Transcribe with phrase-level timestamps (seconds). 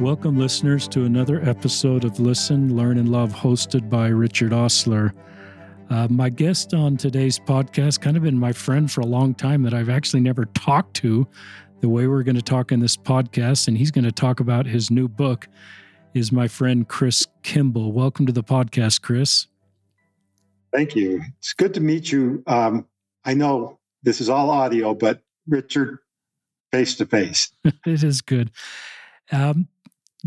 [0.00, 5.12] Welcome, listeners, to another episode of Listen, Learn, and Love, hosted by Richard Ostler.
[5.90, 9.64] Uh, my guest on today's podcast, kind of been my friend for a long time
[9.64, 11.26] that I've actually never talked to
[11.80, 14.66] the way we're going to talk in this podcast, and he's going to talk about
[14.66, 15.48] his new book,
[16.14, 17.90] is my friend Chris Kimball.
[17.90, 19.48] Welcome to the podcast, Chris.
[20.72, 21.22] Thank you.
[21.38, 22.44] It's good to meet you.
[22.46, 22.86] Um,
[23.24, 25.98] I know this is all audio, but Richard,
[26.70, 27.50] face to face.
[27.84, 28.52] It is good.
[29.32, 29.68] Um,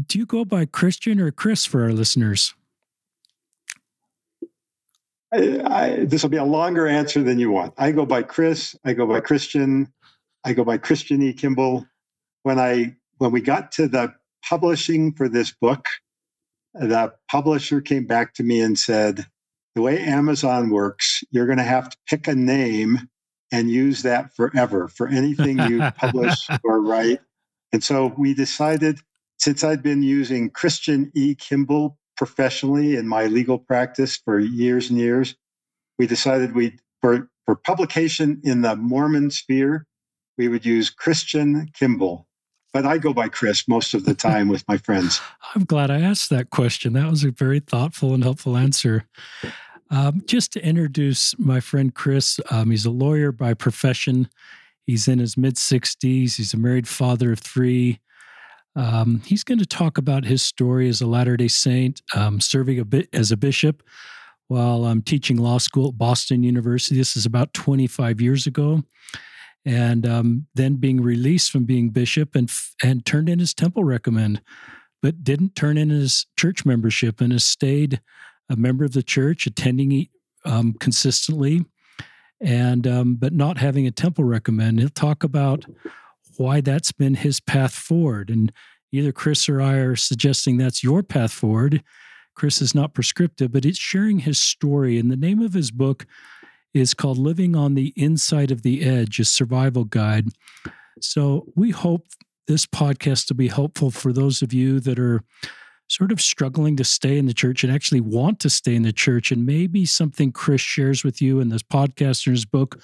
[0.08, 2.54] do you go by Christian or Chris for our listeners?
[5.34, 7.74] this will be a longer answer than you want.
[7.78, 8.76] I go by Chris.
[8.84, 9.92] I go by Christian.
[10.44, 11.34] I go by Christian E.
[11.34, 11.86] Kimball.
[12.44, 14.14] When I when we got to the
[14.44, 15.88] publishing for this book,
[16.74, 19.26] the publisher came back to me and said,
[19.76, 23.08] "The way Amazon works, you're going to have to pick a name
[23.54, 27.22] and use that forever for anything you publish or write."
[27.72, 29.00] And so we decided
[29.42, 31.34] since I'd been using Christian E.
[31.36, 35.36] Kimball professionally in my legal practice for years and years,
[35.98, 39.88] we decided we for for publication in the Mormon sphere,
[40.38, 42.28] we would use Christian Kimball.
[42.72, 45.20] But I go by Chris most of the time with my friends.
[45.56, 46.94] I'm glad I asked that question.
[46.94, 49.06] That was a very thoughtful and helpful answer.
[49.90, 54.30] Um, just to introduce my friend Chris, um, he's a lawyer by profession.
[54.86, 56.36] He's in his mid 60s.
[56.36, 58.00] He's a married father of three.
[58.76, 62.80] Um, he's going to talk about his story as a Latter day Saint, um, serving
[62.80, 63.84] a bit as a bishop
[64.48, 66.98] while I'm teaching law school at Boston University.
[66.98, 68.84] This is about 25 years ago.
[69.64, 72.52] And um, then being released from being bishop and,
[72.84, 74.42] and turned in his temple recommend,
[75.02, 78.02] but didn't turn in his church membership and has stayed
[78.50, 80.08] a member of the church, attending
[80.46, 81.64] um, consistently,
[82.42, 84.80] and um, but not having a temple recommend.
[84.80, 85.66] He'll talk about
[86.42, 88.30] why that's been his path forward.
[88.30, 88.52] And
[88.92, 91.84] either Chris or I are suggesting that's your path forward.
[92.36, 94.98] Chris is not prescriptive, but it's sharing his story.
[94.98, 96.06] And the name of his book
[96.74, 100.30] is called Living on the Inside of the Edge, a survival guide.
[101.00, 102.08] So we hope
[102.48, 105.22] this podcast will be helpful for those of you that are
[105.90, 108.94] sort of struggling to stay in the church and actually want to stay in the
[108.94, 109.32] church.
[109.32, 112.82] And maybe something Chris shares with you in this podcast or his book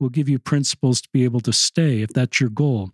[0.00, 2.90] will give you principles to be able to stay if that's your goal.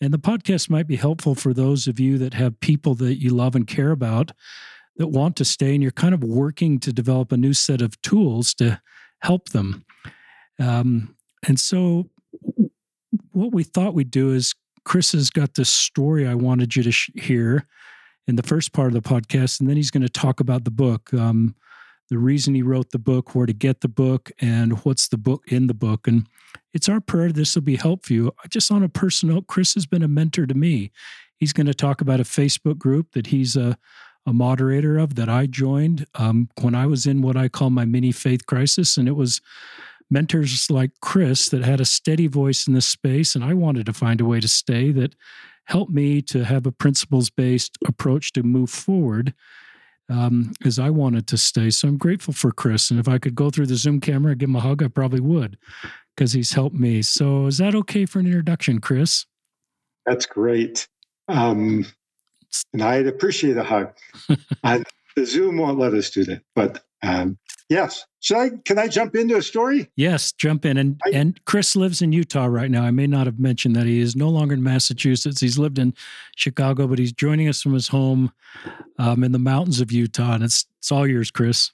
[0.00, 3.30] And the podcast might be helpful for those of you that have people that you
[3.30, 4.32] love and care about
[4.96, 8.00] that want to stay, and you're kind of working to develop a new set of
[8.02, 8.80] tools to
[9.20, 9.84] help them.
[10.58, 11.14] Um,
[11.46, 12.10] and so,
[13.30, 14.54] what we thought we'd do is
[14.84, 17.66] Chris has got this story I wanted you to sh- hear
[18.26, 20.70] in the first part of the podcast, and then he's going to talk about the
[20.70, 21.12] book.
[21.14, 21.54] Um,
[22.12, 25.44] the reason he wrote the book, where to get the book, and what's the book
[25.48, 26.06] in the book.
[26.06, 26.28] And
[26.74, 28.34] it's our prayer this will be helpful.
[28.50, 30.90] Just on a personal note, Chris has been a mentor to me.
[31.38, 33.78] He's going to talk about a Facebook group that he's a,
[34.26, 37.86] a moderator of that I joined um, when I was in what I call my
[37.86, 38.98] mini faith crisis.
[38.98, 39.40] And it was
[40.10, 43.34] mentors like Chris that had a steady voice in this space.
[43.34, 45.14] And I wanted to find a way to stay that
[45.64, 49.32] helped me to have a principles based approach to move forward
[50.12, 51.70] um, as I wanted to stay.
[51.70, 52.90] So I'm grateful for Chris.
[52.90, 54.88] And if I could go through the Zoom camera and give him a hug, I
[54.88, 55.56] probably would
[56.14, 57.00] because he's helped me.
[57.02, 59.24] So is that okay for an introduction, Chris?
[60.04, 60.86] That's great.
[61.28, 61.86] Um,
[62.72, 63.96] and I'd appreciate a hug.
[64.64, 64.86] and
[65.16, 67.38] the Zoom won't let us do that, but um,
[67.72, 68.04] Yes.
[68.20, 68.50] Should I?
[68.66, 69.90] Can I jump into a story?
[69.96, 70.76] Yes, jump in.
[70.76, 72.82] And I, and Chris lives in Utah right now.
[72.82, 75.40] I may not have mentioned that he is no longer in Massachusetts.
[75.40, 75.94] He's lived in
[76.36, 78.30] Chicago, but he's joining us from his home
[78.98, 80.34] um, in the mountains of Utah.
[80.34, 81.70] And it's it's all yours, Chris.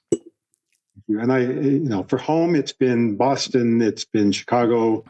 [1.09, 5.05] And I, you know, for home, it's been Boston, it's been Chicago,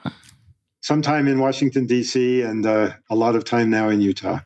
[0.81, 4.41] sometime in Washington D.C., and uh, a lot of time now in Utah.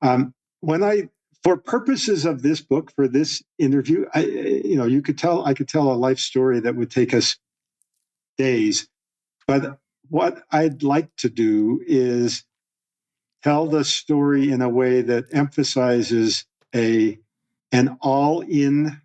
[0.00, 1.08] Um, when I
[1.44, 5.54] for purposes of this book, for this interview, I, you know, you could tell, I
[5.54, 7.36] could tell a life story that would take us
[8.38, 8.88] days.
[9.46, 12.44] But what I'd like to do is
[13.42, 17.18] tell the story in a way that emphasizes a
[17.72, 19.00] an all-in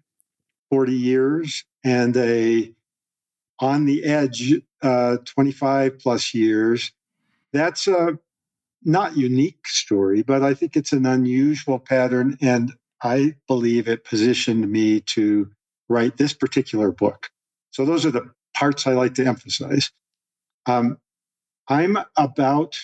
[0.71, 2.73] 40 years and a
[3.59, 4.53] on the edge
[4.83, 6.91] uh, 25 plus years.
[7.53, 8.19] That's a
[8.87, 12.37] not unique story, but I think it's an unusual pattern.
[12.41, 12.73] And
[13.03, 15.51] I believe it positioned me to
[15.89, 17.29] write this particular book.
[17.71, 19.91] So those are the parts I like to emphasize.
[20.67, 20.97] Um,
[21.67, 22.77] I'm about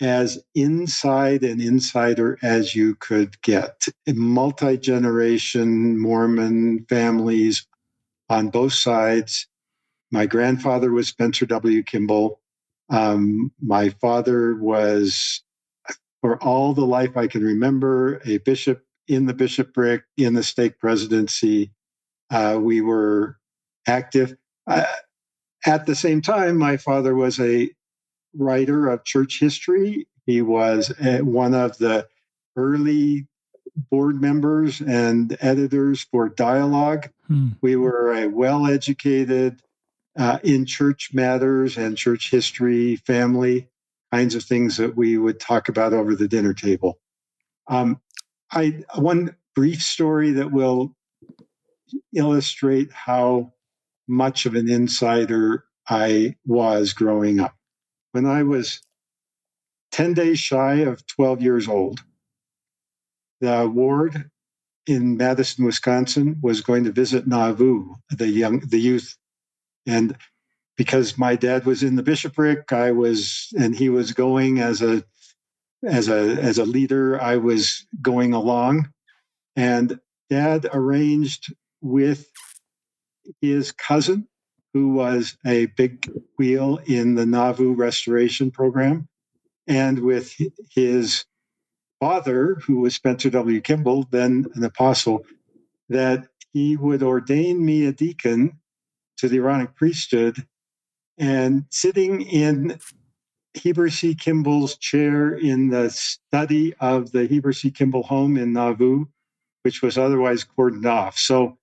[0.00, 3.86] as inside an insider as you could get.
[4.06, 7.66] Multi generation Mormon families
[8.28, 9.48] on both sides.
[10.12, 11.82] My grandfather was Spencer W.
[11.82, 12.40] Kimball.
[12.90, 15.42] Um, my father was
[16.20, 20.78] for all the life I can remember, a bishop in the bishopric, in the stake
[20.78, 21.70] presidency.
[22.30, 23.38] Uh, we were
[23.86, 24.36] active.
[24.66, 24.84] Uh,
[25.66, 27.70] at the same time, my father was a
[28.34, 30.06] writer of church history.
[30.26, 32.08] He was uh, one of the
[32.56, 33.26] early
[33.90, 37.10] board members and editors for Dialogue.
[37.26, 37.48] Hmm.
[37.60, 39.62] We were a well educated,
[40.18, 43.68] uh, in church matters and church history family,
[44.12, 46.98] kinds of things that we would talk about over the dinner table.
[47.68, 48.00] Um,
[48.52, 50.96] I one brief story that will
[52.16, 53.52] illustrate how
[54.08, 57.54] much of an insider I was growing up.
[58.12, 58.82] When I was
[59.92, 62.00] 10 days shy of 12 years old,
[63.40, 64.30] the ward
[64.86, 69.16] in Madison, Wisconsin was going to visit Nauvoo, the young the youth.
[69.86, 70.16] And
[70.76, 75.04] because my dad was in the bishopric, I was and he was going as a
[75.84, 78.90] as a as a leader, I was going along.
[79.56, 80.00] And
[80.30, 82.30] dad arranged with
[83.40, 84.26] his cousin,
[84.72, 89.08] who was a big wheel in the Nauvoo restoration program,
[89.66, 90.34] and with
[90.74, 91.24] his
[92.00, 93.60] father, who was Spencer W.
[93.60, 95.24] Kimball, then an apostle,
[95.88, 98.58] that he would ordain me a deacon
[99.18, 100.46] to the Aaronic priesthood.
[101.18, 102.78] And sitting in
[103.54, 104.14] Heber C.
[104.14, 107.70] Kimball's chair in the study of the Heber C.
[107.70, 109.06] Kimball home in Nauvoo,
[109.62, 111.16] which was otherwise cordoned off.
[111.16, 111.56] So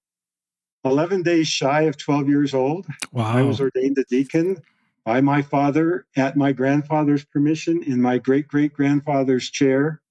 [0.86, 3.38] 11 days shy of 12 years old, wow.
[3.38, 4.58] I was ordained a deacon
[5.04, 10.02] by my father at my grandfather's permission in my great great grandfather's chair.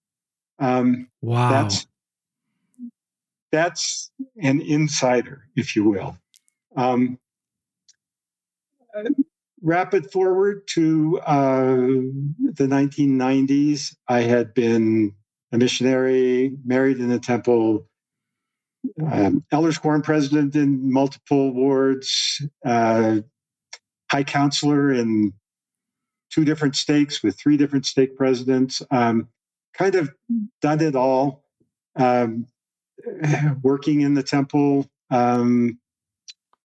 [0.59, 1.51] Um, wow.
[1.51, 1.87] That's,
[3.51, 4.11] that's
[4.43, 6.19] an insider, if you will.
[6.77, 7.19] Um,
[9.63, 11.77] rapid forward to uh,
[12.53, 15.15] the 1990s, I had been
[15.53, 17.87] a missionary, married in the temple,
[19.11, 23.21] um, elders quorum president in multiple wards, uh,
[24.11, 25.33] high counselor in
[26.31, 28.83] two different stakes with three different stake presidents.
[28.91, 29.29] Um,
[29.75, 30.13] kind of
[30.63, 31.45] done it all.
[31.97, 32.47] Um,
[33.63, 35.79] working in the temple, um,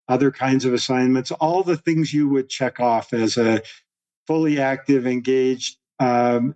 [0.07, 3.61] other kinds of assignments, all the things you would check off as a
[4.27, 6.55] fully active, engaged, um,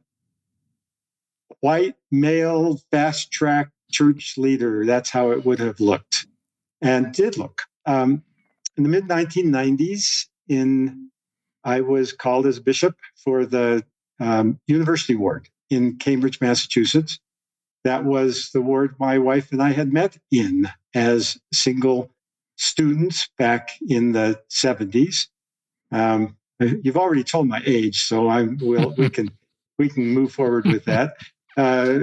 [1.62, 4.86] white male, fast track church leader.
[4.86, 6.28] That's how it would have looked
[6.82, 7.64] and did look.
[7.86, 8.24] Um,
[8.78, 11.10] in the mid 1990s, in
[11.64, 13.84] I was called as bishop for the
[14.20, 17.20] um, university ward in Cambridge, Massachusetts.
[17.84, 22.10] That was the ward my wife and I had met in as single
[22.60, 25.28] students back in the 70s.
[25.92, 29.32] Um, you've already told my age, so I will we can
[29.80, 31.14] we can move forward with that.
[31.58, 32.00] Uh,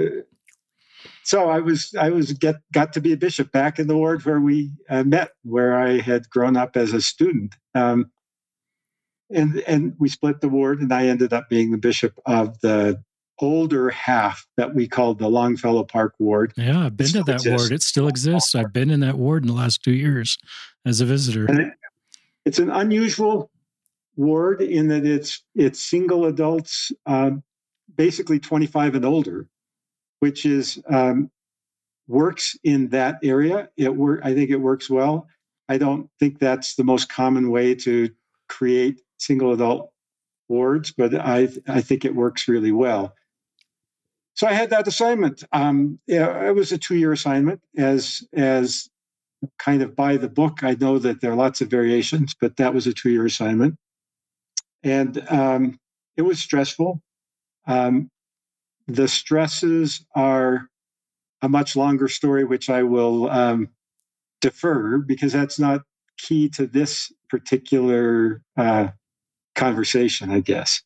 [1.23, 4.25] so I was I was get got to be a bishop back in the ward
[4.25, 7.55] where we uh, met, where I had grown up as a student.
[7.75, 8.11] Um,
[9.29, 13.03] and and we split the ward, and I ended up being the bishop of the
[13.39, 16.53] older half that we called the Longfellow Park ward.
[16.57, 17.63] Yeah, I've been to that exists.
[17.63, 17.71] ward.
[17.71, 18.55] It still exists.
[18.55, 20.37] I've been in that ward in the last two years
[20.85, 21.45] as a visitor.
[21.49, 21.73] It,
[22.45, 23.51] it's an unusual
[24.15, 27.31] ward in that it's it's single adults, uh,
[27.95, 29.47] basically 25 and older,
[30.19, 31.29] which is um,
[32.07, 33.69] works in that area.
[33.77, 34.21] It work.
[34.23, 35.27] I think it works well.
[35.69, 38.09] I don't think that's the most common way to
[38.47, 39.91] create single adult
[40.47, 43.13] wards, but I I think it works really well
[44.37, 45.43] so I had that assignment.
[45.51, 48.87] Um, it was a two-year assignment as as
[49.57, 50.59] kind of by the book.
[50.63, 53.77] I know that there are lots of variations, but that was a two-year assignment,
[54.83, 55.79] and um,
[56.17, 57.01] it was stressful.
[57.65, 58.11] Um,
[58.85, 60.67] the stresses are
[61.41, 63.69] a much longer story, which I will um,
[64.39, 65.81] defer because that's not
[66.19, 68.89] key to this particular uh,
[69.55, 70.83] conversation, I guess.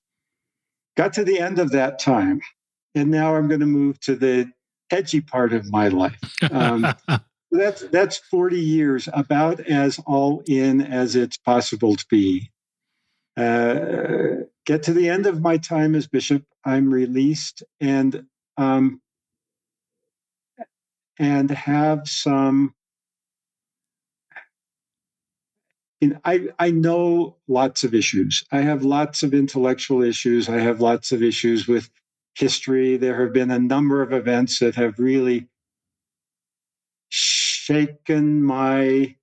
[0.96, 2.40] Got to the end of that time
[2.96, 4.52] and now I'm going to move to the
[4.92, 6.20] edgy part of my life.
[6.52, 6.86] Um,
[7.52, 12.52] that's that's 40 years, about as all in as it's possible to be.
[13.38, 18.26] Uh, get to the end of my time as bishop, I'm released and
[18.58, 19.02] um,
[21.18, 22.74] and have some.
[26.26, 28.44] I, I know lots of issues.
[28.52, 30.50] I have lots of intellectual issues.
[30.50, 31.92] I have lots of issues with
[32.36, 35.48] history, there have been a number of events that have really
[37.10, 39.16] shaken my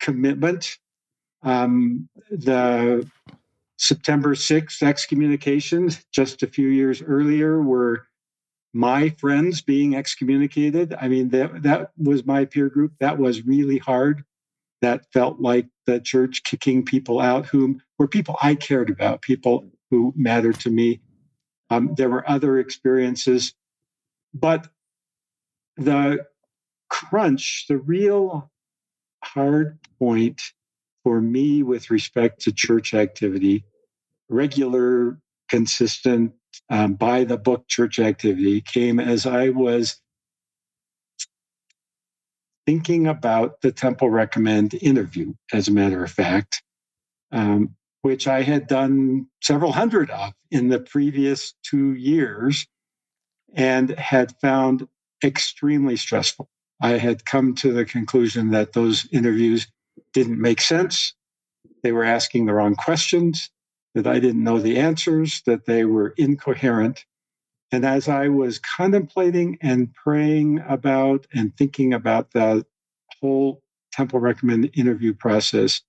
[0.00, 0.78] commitment.
[1.42, 3.08] Um, the
[3.78, 8.06] September 6th excommunications, just a few years earlier, were
[8.72, 10.94] my friends being excommunicated.
[11.00, 12.92] I mean, that, that was my peer group.
[13.00, 14.24] That was really hard.
[14.82, 19.70] That felt like the church kicking people out whom were people I cared about, people
[19.90, 21.00] who mattered to me.
[21.70, 23.54] Um, there were other experiences,
[24.34, 24.68] but
[25.76, 26.26] the
[26.88, 28.50] crunch, the real
[29.22, 30.42] hard point
[31.04, 33.64] for me with respect to church activity,
[34.28, 36.32] regular, consistent,
[36.68, 40.00] um, by the book church activity came as I was
[42.66, 46.62] thinking about the Temple Recommend interview, as a matter of fact,
[47.32, 52.66] um, which I had done several hundred of in the previous two years
[53.54, 54.88] and had found
[55.22, 56.48] extremely stressful.
[56.80, 59.66] I had come to the conclusion that those interviews
[60.12, 61.14] didn't make sense.
[61.82, 63.50] They were asking the wrong questions,
[63.94, 67.04] that I didn't know the answers, that they were incoherent.
[67.72, 72.64] And as I was contemplating and praying about and thinking about the
[73.20, 75.82] whole Temple Recommend interview process,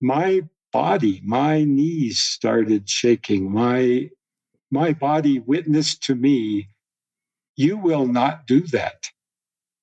[0.00, 0.42] my
[0.76, 3.50] body, my knees started shaking.
[3.50, 4.10] My,
[4.70, 6.68] my body witnessed to me,
[7.56, 9.08] you will not do that.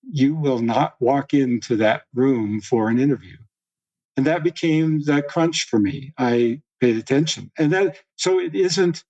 [0.04, 3.38] You will not walk into that room for an interview.
[4.18, 6.14] And that became the crunch for me.
[6.20, 7.52] I paid attention.
[7.58, 9.04] And that, so it isn't,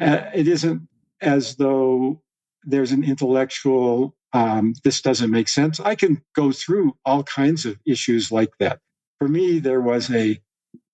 [0.00, 0.88] uh, it isn't
[1.20, 2.22] as though
[2.62, 5.80] there's an intellectual, um, this doesn't make sense.
[5.80, 8.78] I can go through all kinds of issues like that.
[9.18, 10.40] For me, there was a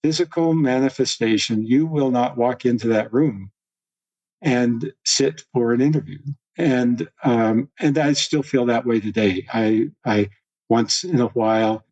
[0.03, 1.67] physical manifestation.
[1.67, 3.51] You will not walk into that room
[4.43, 6.19] and sit for an interview.
[6.57, 9.47] And um, and I still feel that way today.
[9.53, 10.31] I I
[10.69, 11.85] once in a while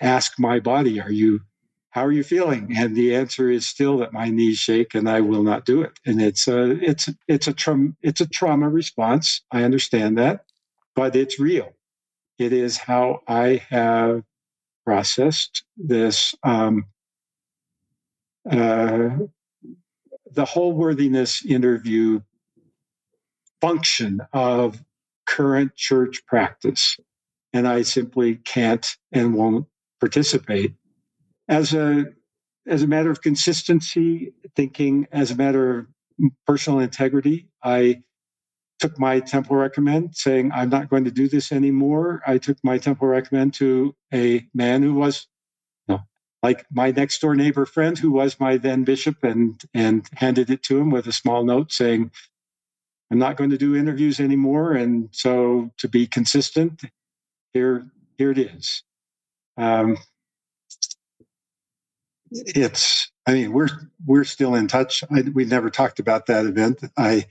[0.00, 1.40] ask my body, "Are you
[1.90, 2.76] how are you feeling?
[2.76, 5.98] And the answer is still that my knees shake and I will not do it.
[6.06, 9.42] And it's a it's it's a trauma it's a trauma response.
[9.52, 10.44] I understand that,
[10.96, 11.74] but it's real.
[12.38, 14.22] It is how I have
[14.86, 16.86] processed this um,
[18.50, 19.10] uh,
[20.32, 22.20] the whole worthiness interview
[23.60, 24.82] function of
[25.26, 26.98] current church practice.
[27.52, 29.66] And I simply can't and won't
[30.00, 30.74] participate
[31.48, 32.06] as a
[32.66, 35.86] as a matter of consistency thinking, as a matter of
[36.46, 38.02] personal integrity, I
[38.80, 42.22] took my temple recommend saying I'm not going to do this anymore.
[42.26, 45.28] I took my temple recommend to a man who was
[46.44, 50.62] like my next door neighbor friend who was my then bishop and and handed it
[50.64, 52.12] to him with a small note saying
[53.12, 54.74] I'm not going to do interviews anymore.
[54.74, 56.82] And so to be consistent,
[57.54, 57.86] here
[58.18, 58.84] here it is.
[59.58, 59.96] Um,
[62.32, 63.68] it's i mean we're
[64.06, 67.26] we're still in touch I, we never talked about that event i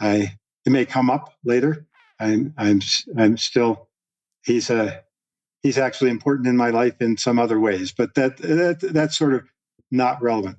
[0.00, 0.36] i
[0.66, 1.86] it may come up later
[2.20, 2.80] i'm i'm
[3.18, 3.88] i'm still
[4.44, 5.04] he's a
[5.62, 9.34] he's actually important in my life in some other ways but that that that's sort
[9.34, 9.42] of
[9.90, 10.56] not relevant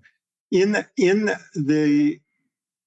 [0.51, 2.19] in in the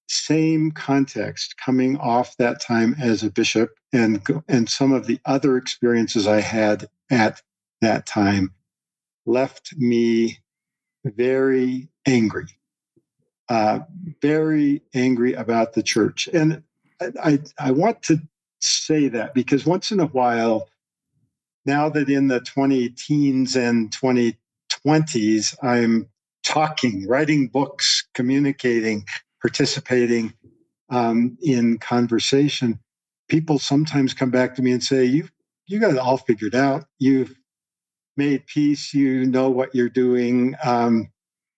[0.09, 5.57] same context coming off that time as a bishop and and some of the other
[5.57, 7.41] experiences i had at
[7.81, 8.53] that time
[9.27, 10.39] left me
[11.05, 12.47] very angry,
[13.49, 13.81] uh,
[14.21, 16.29] very angry about the church.
[16.33, 16.63] And
[17.01, 18.21] I, I, I want to
[18.61, 20.69] say that because once in a while,
[21.65, 26.09] now that in the 20 teens and 2020s, I'm
[26.45, 29.05] talking, writing books, communicating,
[29.41, 30.35] participating
[30.91, 32.79] um, in conversation,
[33.29, 35.33] people sometimes come back to me and say, You've
[35.67, 36.85] you got it all figured out.
[36.99, 37.35] You've
[38.17, 40.55] made peace, you know what you're doing.
[40.65, 41.11] Um,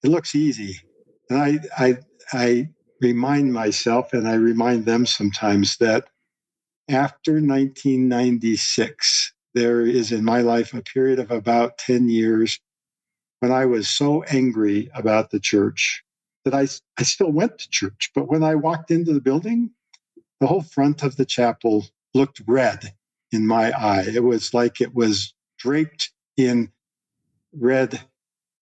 [0.03, 0.79] it looks easy.
[1.31, 1.99] And I, I,
[2.33, 2.69] I
[3.01, 6.05] remind myself and I remind them sometimes that
[6.89, 12.59] after 1996, there is in my life a period of about 10 years
[13.41, 16.03] when I was so angry about the church
[16.45, 16.67] that I,
[16.99, 18.11] I still went to church.
[18.15, 19.71] But when I walked into the building,
[20.41, 22.93] the whole front of the chapel looked red
[23.33, 24.05] in my eye.
[24.07, 26.71] It was like it was draped in
[27.53, 28.01] red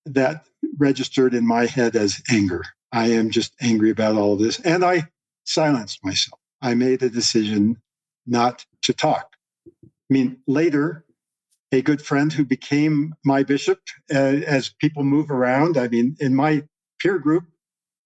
[0.07, 0.47] that
[0.79, 2.63] registered in my head as anger.
[2.93, 4.61] I am just angry about all of this.
[4.61, 5.09] And I
[5.45, 6.41] silenced myself.
[6.61, 7.81] I made a decision
[8.27, 9.37] not to talk.
[10.12, 11.07] I mean, later,
[11.73, 13.78] a good friend who became my bishop,
[14.12, 16.64] uh, as people move around, I mean, in my
[17.00, 17.45] peer group,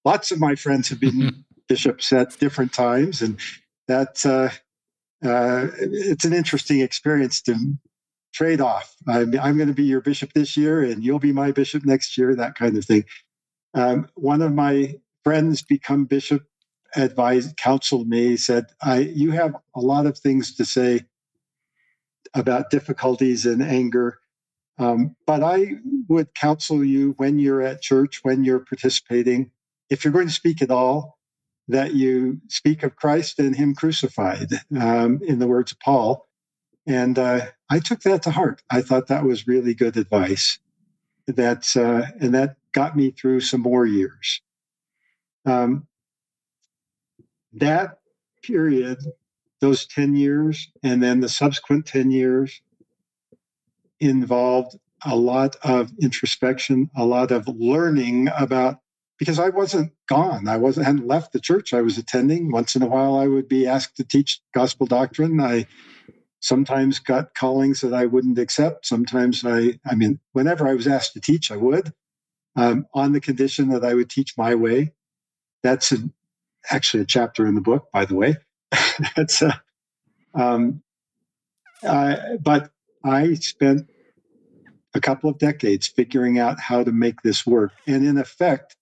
[0.04, 3.22] lots of my friends have been bishops at different times.
[3.22, 3.40] And
[3.88, 4.50] that, uh,
[5.26, 7.56] uh, it's an interesting experience to
[8.32, 8.94] trade off.
[9.08, 12.16] I'm, I'm going to be your bishop this year and you'll be my bishop next
[12.16, 13.02] year, that kind of thing.
[13.74, 14.94] Um, one of my
[15.24, 16.44] friends become bishop
[16.94, 21.04] advised, counseled me, said, "I you have a lot of things to say
[22.34, 24.18] about difficulties and anger,
[24.78, 25.76] um, but I
[26.08, 29.50] would counsel you when you're at church, when you're participating,
[29.88, 31.18] if you're going to speak at all,
[31.68, 36.28] that you speak of Christ and Him crucified, um, in the words of Paul."
[36.86, 38.62] And uh, I took that to heart.
[38.70, 40.58] I thought that was really good advice.
[41.26, 44.42] That uh, and that got me through some more years.
[45.46, 45.86] Um,
[47.54, 47.98] that
[48.42, 48.98] period,
[49.60, 52.60] those 10 years, and then the subsequent 10 years
[54.00, 58.78] involved a lot of introspection, a lot of learning about
[59.18, 60.46] because I wasn't gone.
[60.46, 62.52] I wasn't hadn't left the church I was attending.
[62.52, 65.40] Once in a while I would be asked to teach gospel doctrine.
[65.40, 65.66] I
[66.40, 68.86] sometimes got callings that I wouldn't accept.
[68.86, 71.92] Sometimes I, I mean, whenever I was asked to teach, I would,
[72.56, 74.92] um, on the condition that I would teach my way.
[75.62, 75.98] That's a,
[76.70, 78.36] actually a chapter in the book, by the way.
[79.16, 79.62] That's a,
[80.34, 80.82] um,
[81.84, 82.70] uh, but
[83.04, 83.88] I spent
[84.94, 87.72] a couple of decades figuring out how to make this work.
[87.86, 88.76] And in effect,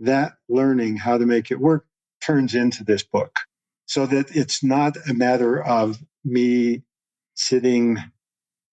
[0.00, 1.86] that learning how to make it work
[2.20, 3.38] turns into this book
[3.86, 6.82] so that it's not a matter of me
[7.34, 7.98] sitting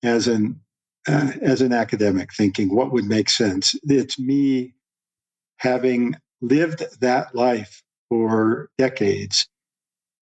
[0.04, 0.60] as an
[1.08, 4.74] uh, as an academic thinking what would make sense it's me
[5.58, 9.48] having lived that life for decades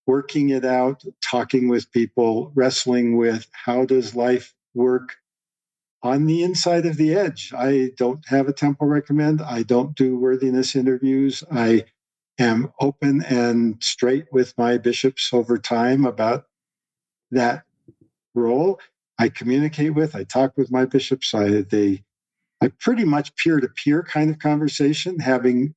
[0.09, 5.17] working it out talking with people wrestling with how does life work
[6.03, 10.17] on the inside of the edge i don't have a temple recommend i don't do
[10.19, 11.85] worthiness interviews i
[12.39, 16.45] am open and straight with my bishops over time about
[17.31, 17.63] that
[18.35, 18.79] role.
[19.19, 21.33] I communicate with, I talk with my bishops.
[21.33, 22.03] I they
[22.61, 25.19] I pretty much peer to peer kind of conversation.
[25.19, 25.75] Having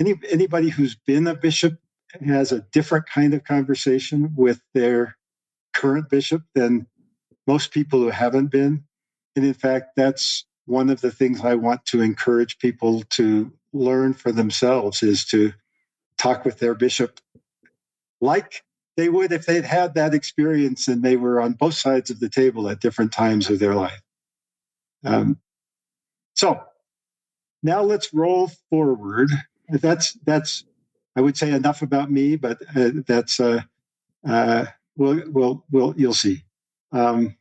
[0.00, 1.78] any anybody who's been a bishop
[2.26, 5.16] has a different kind of conversation with their
[5.74, 6.86] current bishop than
[7.46, 8.84] most people who haven't been.
[9.36, 14.14] And in fact, that's one of the things I want to encourage people to learn
[14.14, 15.52] for themselves is to
[16.16, 17.20] talk with their bishop
[18.20, 18.62] like
[18.96, 22.28] they would if they'd had that experience and they were on both sides of the
[22.28, 24.02] table at different times of their life.
[25.04, 25.38] Um,
[26.34, 26.60] so
[27.62, 29.30] now let's roll forward.
[29.68, 30.64] That's that's
[31.18, 33.62] I would say enough about me, but uh, that's uh,
[34.24, 36.44] uh, we'll, we'll, we'll you'll see.
[36.92, 37.36] Um,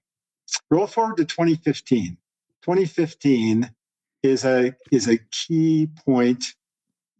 [0.71, 2.17] roll forward to 2015.
[2.63, 3.69] 2015
[4.23, 6.55] is a is a key point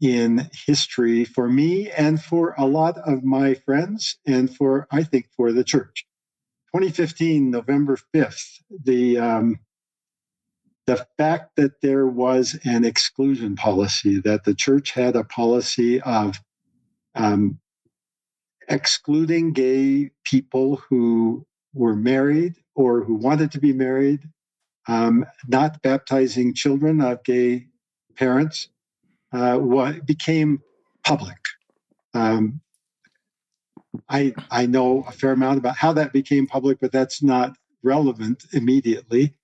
[0.02, 5.28] in history for me and for a lot of my friends and for I think
[5.38, 6.08] for the church.
[6.74, 9.60] 2015, November 5th, the um,
[10.88, 16.40] the fact that there was an exclusion policy, that the church had a policy of
[17.18, 17.60] um,
[18.70, 24.22] excluding gay people who were married or who wanted to be married,
[24.88, 27.68] um, not baptizing children of gay
[28.18, 28.70] parents,
[29.34, 30.62] uh, what became
[31.06, 31.38] public.
[32.14, 32.62] Um,
[34.10, 38.46] I I know a fair amount about how that became public, but that's not relevant
[38.54, 39.36] immediately.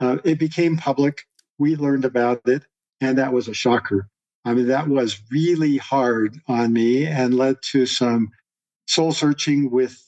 [0.00, 1.22] Uh, it became public.
[1.58, 2.64] We learned about it,
[3.00, 4.08] and that was a shocker.
[4.48, 8.30] I mean, that was really hard on me and led to some
[8.86, 10.02] soul searching with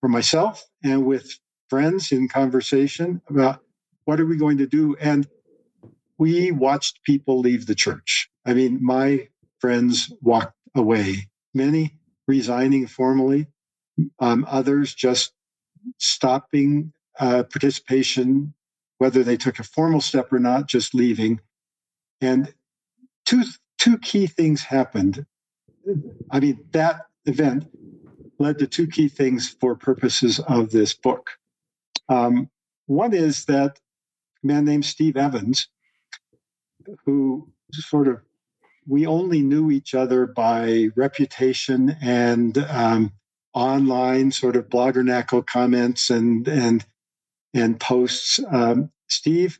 [0.00, 1.38] for myself and with
[1.70, 3.60] friends in conversation about
[4.04, 4.96] what are we going to do.
[5.00, 5.26] And
[6.18, 8.28] we watched people leave the church.
[8.44, 9.28] I mean, my
[9.60, 11.96] friends walked away, many
[12.28, 13.46] resigning formally,
[14.18, 15.32] um, others just
[15.96, 18.52] stopping uh, participation,
[18.98, 21.40] whether they took a formal step or not, just leaving.
[22.20, 22.52] And
[23.24, 23.42] two,
[23.78, 25.26] two key things happened.
[26.30, 27.68] I mean, that event
[28.38, 31.30] led to two key things for purposes of this book.
[32.08, 32.50] Um,
[32.86, 33.78] one is that
[34.42, 35.68] a man named Steve Evans,
[37.06, 38.20] who sort of
[38.86, 43.12] we only knew each other by reputation and um,
[43.54, 46.84] online sort of blogger bloggernacle comments and and
[47.54, 48.40] and posts.
[48.50, 49.58] Um, Steve,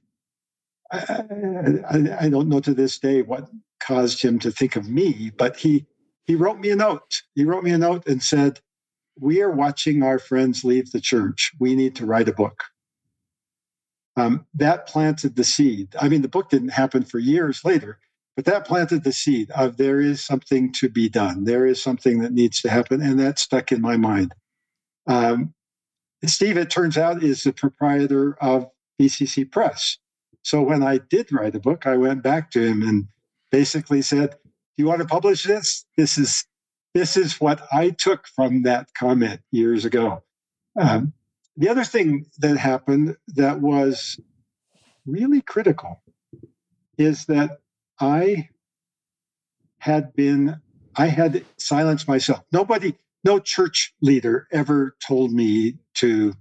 [0.95, 3.49] I, I, don't know to this day what
[3.81, 5.87] caused him to think of me, but he
[6.27, 7.23] he wrote me a note.
[7.35, 8.61] He wrote me a note and said,
[9.19, 11.53] "We are watching our friends leave the church.
[11.59, 12.65] We need to write a book."
[14.17, 15.95] Um, that planted the seed.
[16.01, 17.99] I mean, the book didn't happen for years later,
[18.37, 21.45] but that planted the seed of there is something to be done.
[21.45, 23.01] There is something that needs to happen.
[23.01, 24.35] And that stuck in my mind.
[25.07, 25.55] Um,
[26.25, 28.69] Steve, it turns out, is the proprietor of
[29.01, 29.99] BCC Press.
[30.45, 33.09] So when I did write a book, I went back to him and
[33.51, 34.39] basically said, Do
[34.83, 35.87] you want to publish this?
[35.97, 36.47] This is
[36.95, 40.23] this is what I took from that comment years ago.
[40.81, 41.13] Um,
[41.57, 44.21] the other thing that happened that was
[45.07, 46.03] really critical
[46.97, 47.59] is that
[48.01, 48.51] I
[49.79, 50.61] had been,
[50.97, 52.43] I had silenced myself.
[52.53, 56.35] Nobody, no church leader ever told me to,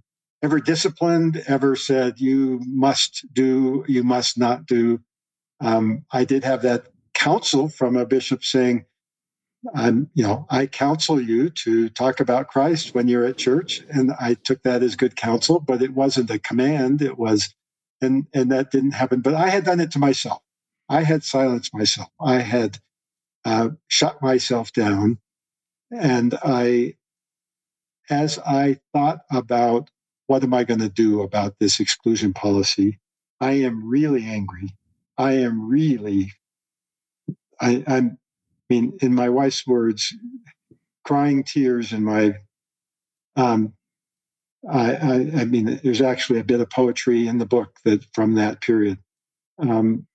[0.44, 5.02] ever disciplined, ever said, you must do, you must not do.
[5.62, 8.86] Um, I did have that counsel from a bishop saying,
[9.76, 13.84] I'm, you know, I counsel you to talk about Christ when you're at church.
[13.90, 17.02] And I took that as good counsel, but it wasn't a command.
[17.02, 17.54] It was,
[18.02, 19.22] and, and that didn't happen.
[19.22, 20.42] But I had done it to myself.
[20.90, 22.10] I had silenced myself.
[22.22, 22.80] I had
[23.46, 25.20] uh, shut myself down.
[25.92, 26.96] And I,
[28.10, 29.90] as I thought about
[30.28, 33.00] what am I going to do about this exclusion policy,
[33.40, 34.70] I am really angry.
[35.18, 36.32] I am really,
[37.60, 38.18] I, I'm
[38.70, 40.16] I mean, in my wife's words,
[41.04, 42.36] crying tears in my
[43.36, 43.74] um,
[44.70, 48.36] I, I, I, mean, there's actually a bit of poetry in the book that from
[48.36, 48.98] that period.
[49.60, 50.08] Um,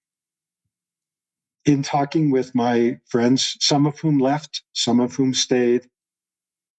[1.67, 5.87] in talking with my friends, some of whom left, some of whom stayed,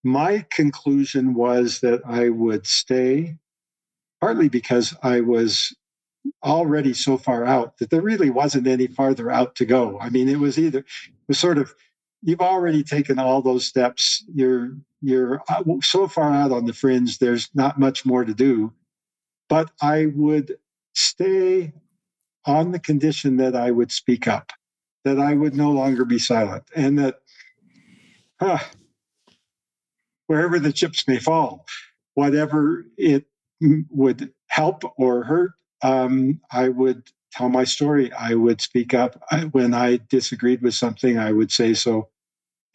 [0.03, 3.37] my conclusion was that I would stay,
[4.21, 5.75] partly because I was
[6.43, 9.99] already so far out that there really wasn't any farther out to go.
[9.99, 10.85] I mean, it was either it
[11.27, 11.73] was sort of
[12.21, 14.23] you've already taken all those steps.
[14.33, 17.19] You're you're uh, so far out on the fringe.
[17.19, 18.73] There's not much more to do.
[19.47, 20.57] But I would
[20.93, 21.73] stay
[22.45, 24.51] on the condition that I would speak up,
[25.03, 27.21] that I would no longer be silent, and that
[28.39, 28.59] huh,
[30.29, 31.65] wherever the chips may fall,
[32.13, 33.25] whatever it
[33.89, 38.13] would help or hurt, um, I would tell my story.
[38.13, 39.23] I would speak up.
[39.31, 42.09] I, when I disagreed with something, I would say so.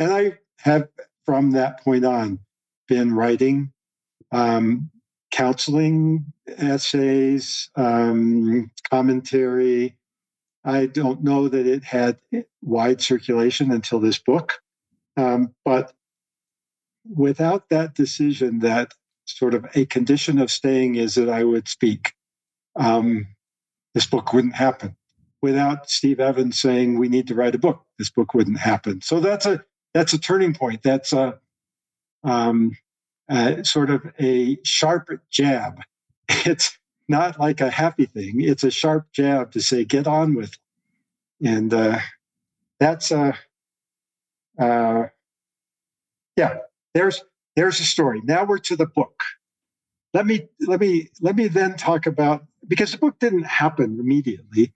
[0.01, 0.89] And I have,
[1.25, 2.41] from that point on,
[2.89, 3.73] been writing,
[4.33, 4.91] um,
[5.31, 9.97] counseling essays, um, commentary.
[10.65, 12.19] I don't know that it had
[12.63, 14.61] wide circulation until this book.
[15.17, 15.93] Um, but
[17.09, 18.93] without that decision, that
[19.27, 22.13] sort of a condition of staying is that I would speak
[22.77, 23.27] um,
[23.95, 24.97] this book wouldn't happen.
[25.43, 29.01] Without Steve Evans saying we need to write a book, this book wouldn't happen.
[29.03, 29.63] So that's a
[29.93, 30.83] that's a turning point.
[30.83, 31.39] That's a
[32.25, 32.77] um,
[33.29, 35.81] uh, sort of a sharp jab.
[36.47, 38.41] It's not like a happy thing.
[38.41, 40.57] It's a sharp jab to say get on with,
[41.41, 41.49] it.
[41.49, 41.99] and uh,
[42.81, 43.39] that's a
[44.59, 45.05] uh,
[46.37, 46.59] yeah.
[46.95, 47.23] There's
[47.57, 48.21] there's a story.
[48.25, 49.21] Now we're to the book.
[50.13, 54.73] Let me let me let me then talk about because the book didn't happen immediately.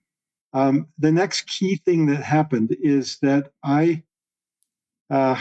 [0.53, 4.03] Um, the next key thing that happened is that I,
[5.11, 5.39] uh,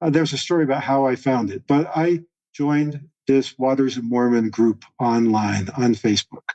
[0.00, 4.04] uh, there's a story about how I found it, but I joined this Waters of
[4.04, 6.50] Mormon group online on Facebook.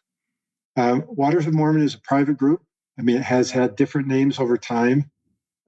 [0.76, 2.62] Um, Waters of Mormon is a private group.
[2.98, 5.10] I mean, it has had different names over time.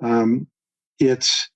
[0.02, 0.48] Um,
[1.00, 1.50] it's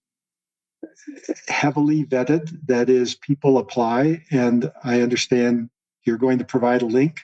[1.48, 2.68] heavily vetted.
[2.68, 5.70] That is, people apply, and I understand
[6.06, 7.22] you're going to provide a link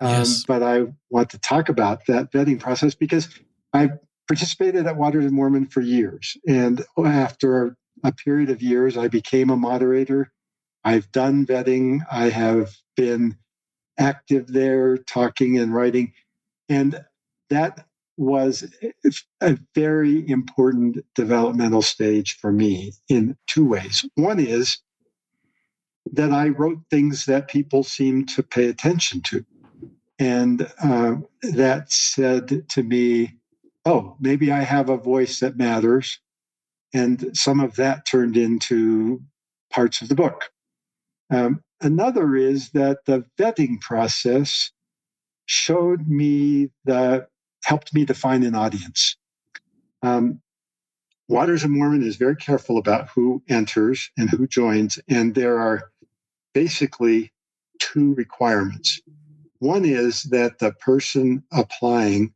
[0.00, 0.44] um, yes.
[0.46, 3.28] But I want to talk about that vetting process because
[3.72, 3.90] I
[4.28, 6.36] participated at Waters of Mormon for years.
[6.46, 10.30] And after a period of years, I became a moderator.
[10.84, 12.00] I've done vetting.
[12.10, 13.36] I have been
[13.98, 16.12] active there, talking and writing.
[16.68, 17.04] And
[17.50, 17.86] that
[18.18, 18.68] was
[19.40, 24.04] a very important developmental stage for me in two ways.
[24.16, 24.78] One is
[26.12, 29.44] that I wrote things that people seemed to pay attention to.
[30.18, 33.36] And uh, that said to me,
[33.84, 36.18] oh, maybe I have a voice that matters.
[36.92, 39.22] And some of that turned into
[39.70, 40.50] parts of the book.
[41.30, 44.72] Um, another is that the vetting process
[45.46, 47.26] showed me the
[47.64, 49.16] helped me define an audience.
[50.02, 50.40] Um,
[51.28, 55.90] Waters of Mormon is very careful about who enters and who joins, and there are
[56.54, 57.32] basically
[57.78, 59.00] two requirements.
[59.58, 62.32] One is that the person applying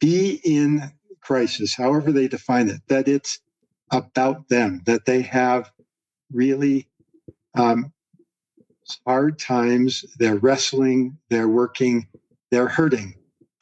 [0.00, 3.40] be in crisis, however they define it, that it's
[3.90, 5.70] about them, that they have
[6.32, 6.88] really
[7.54, 7.92] um,
[9.06, 12.08] hard times, they're wrestling, they're working,
[12.50, 13.14] they're hurting.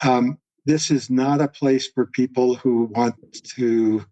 [0.03, 3.15] Um, this is not a place for people who want
[3.57, 4.05] to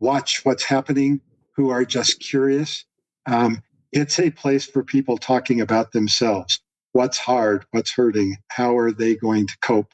[0.00, 1.20] watch what's happening,
[1.56, 2.84] who are just curious.
[3.26, 6.60] Um, it's a place for people talking about themselves
[6.92, 9.92] what's hard, what's hurting, how are they going to cope?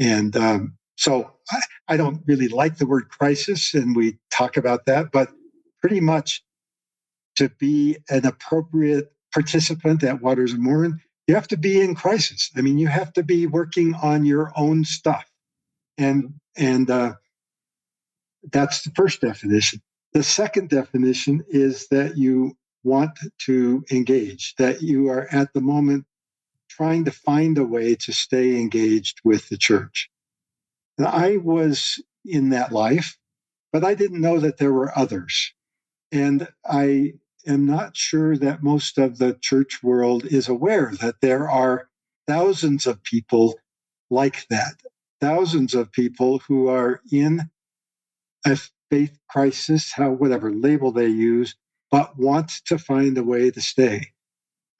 [0.00, 4.86] And um, So I, I don't really like the word crisis, and we talk about
[4.86, 5.30] that, but
[5.80, 6.42] pretty much
[7.36, 12.50] to be an appropriate participant at Waters of Mormon, you have to be in crisis.
[12.56, 15.30] I mean, you have to be working on your own stuff,
[15.98, 17.14] and and uh,
[18.50, 19.82] that's the first definition.
[20.14, 26.06] The second definition is that you want to engage, that you are at the moment
[26.70, 30.08] trying to find a way to stay engaged with the church.
[30.96, 33.18] And I was in that life,
[33.72, 35.52] but I didn't know that there were others.
[36.10, 37.14] And I
[37.46, 41.88] am not sure that most of the church world is aware that there are
[42.26, 43.58] thousands of people
[44.10, 44.82] like that,
[45.20, 47.50] thousands of people who are in
[48.46, 48.58] a
[48.90, 51.56] faith crisis, how whatever label they use,
[51.90, 54.08] but want to find a way to stay.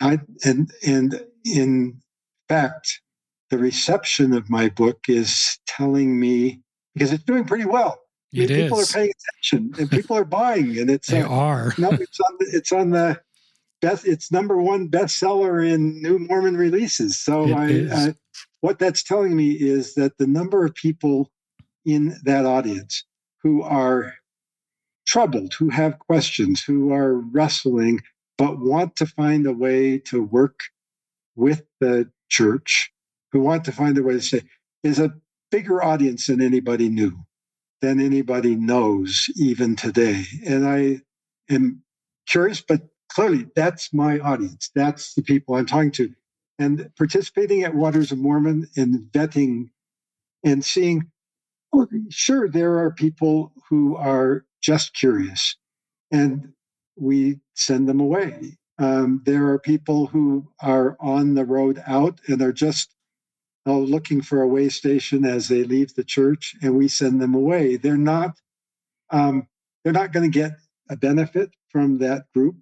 [0.01, 2.01] I, and and in
[2.49, 3.03] fact,
[3.51, 6.63] the reception of my book is telling me
[6.95, 8.01] because it's doing pretty well.
[8.35, 8.91] I mean, people is.
[8.91, 11.75] are paying attention and people are buying, and it's they uh, are.
[11.79, 13.21] no, it's on the, it's on the
[13.81, 14.07] best.
[14.07, 17.19] It's number one bestseller in New Mormon releases.
[17.19, 18.13] So I, uh,
[18.61, 21.31] what that's telling me is that the number of people
[21.85, 23.05] in that audience
[23.43, 24.15] who are
[25.07, 28.01] troubled, who have questions, who are wrestling,
[28.37, 30.61] but want to find a way to work
[31.35, 32.93] with the church,
[33.33, 34.43] who want to find a way to say,
[34.83, 35.15] is a
[35.51, 37.19] bigger audience than anybody knew,
[37.83, 40.25] than anybody knows even today.
[40.47, 41.03] And I
[41.51, 41.83] am
[42.29, 44.71] curious, but clearly that's my audience.
[44.75, 46.15] That's the people I'm talking to.
[46.59, 49.71] And participating at Waters of Mormon and vetting
[50.45, 51.11] and seeing,
[51.75, 55.57] oh, sure, there are people who are just curious
[56.13, 56.55] and
[56.97, 58.59] we send them away.
[58.81, 62.95] Um, there are people who are on the road out and are just
[63.69, 67.35] oh, looking for a way station as they leave the church, and we send them
[67.35, 67.77] away.
[67.77, 68.39] They're not
[69.11, 69.47] um,
[69.85, 70.53] they're not going to get
[70.91, 72.57] a benefit from that group,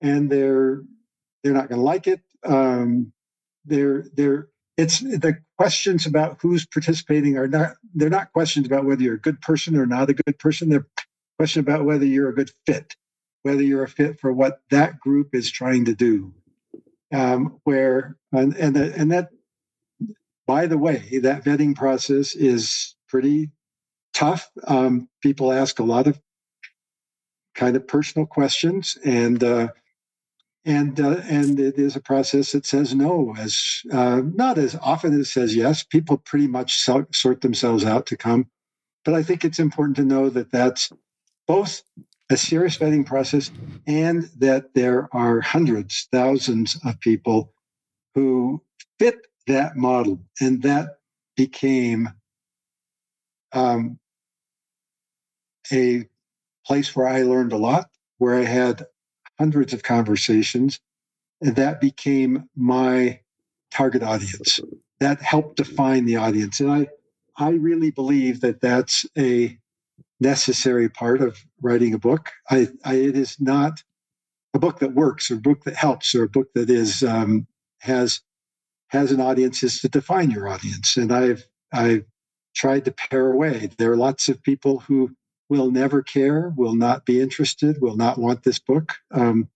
[0.00, 0.82] and they're
[1.42, 2.20] they're not going to like it.
[2.44, 3.12] Um,
[3.64, 9.02] they're they're it's the questions about who's participating are not they're not questions about whether
[9.02, 10.68] you're a good person or not a good person.
[10.68, 10.86] They're
[11.38, 12.94] questions about whether you're a good fit,
[13.42, 16.34] whether you're a fit for what that group is trying to do.
[17.12, 19.30] Um, where and and, and that
[20.46, 23.50] by the way, that vetting process is pretty
[24.14, 24.50] tough.
[24.66, 26.20] Um, people ask a lot of
[27.54, 29.68] kind of personal questions, and uh,
[30.64, 35.14] and uh, and it is a process that says no as uh, not as often
[35.14, 35.82] as it says yes.
[35.82, 38.48] People pretty much sort themselves out to come,
[39.04, 40.92] but I think it's important to know that that's
[41.46, 41.82] both
[42.30, 43.50] a serious vetting process
[43.86, 47.52] and that there are hundreds, thousands of people
[48.14, 48.60] who
[48.98, 50.98] fit that model, and that
[51.36, 52.10] became
[53.52, 53.98] um,
[55.72, 56.08] a
[56.66, 58.86] place where I learned a lot, where I had
[59.38, 60.80] hundreds of conversations,
[61.40, 63.20] and that became my
[63.70, 64.60] target audience.
[65.00, 66.88] That helped define the audience, and I,
[67.36, 69.58] I really believe that that's a
[70.20, 72.30] necessary part of writing a book.
[72.50, 73.82] I, I it is not
[74.54, 77.46] a book that works, or a book that helps, or a book that is um,
[77.80, 78.20] has
[78.88, 80.96] has an audience is to define your audience.
[80.96, 82.04] And I've I've
[82.54, 83.70] tried to pare away.
[83.78, 85.14] There are lots of people who
[85.48, 88.94] will never care, will not be interested, will not want this book.
[89.12, 89.48] Um,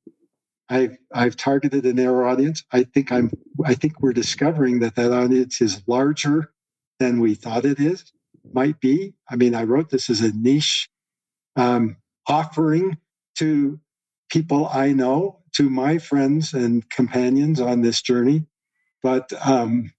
[0.68, 2.64] I've I've targeted a narrow audience.
[2.72, 3.30] I think I'm
[3.64, 6.52] I think we're discovering that that audience is larger
[6.98, 8.12] than we thought it is
[8.52, 9.14] might be.
[9.28, 10.88] I mean, I wrote this as a niche
[11.56, 12.98] um, offering
[13.36, 13.80] to
[14.30, 18.46] people I know, to my friends and companions on this journey
[19.02, 19.92] but um,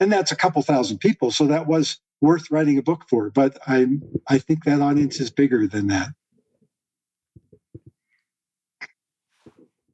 [0.00, 3.58] and that's a couple thousand people so that was worth writing a book for but
[3.66, 3.86] i
[4.28, 6.08] i think that audience is bigger than that.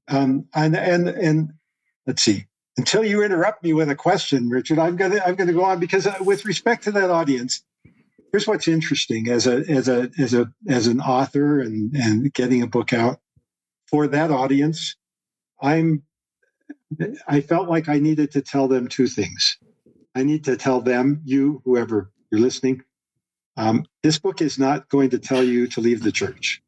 [0.08, 1.50] Um, and and and
[2.06, 2.46] let's see
[2.78, 6.06] until you interrupt me with a question richard i'm gonna i'm gonna go on because
[6.06, 7.62] uh, with respect to that audience
[8.32, 12.62] here's what's interesting as a as a as a as an author and and getting
[12.62, 13.20] a book out
[13.88, 14.96] for that audience
[15.62, 16.02] i'm
[17.26, 19.58] I felt like I needed to tell them two things.
[20.14, 22.82] I need to tell them, you, whoever you're listening,
[23.56, 26.62] um, this book is not going to tell you to leave the church.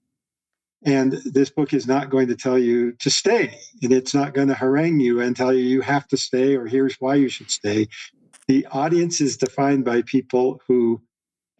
[0.85, 3.59] And this book is not going to tell you to stay.
[3.83, 6.67] And it's not going to harangue you and tell you you have to stay or
[6.67, 7.89] here's why you should stay.
[8.49, 11.03] The audience is defined by people who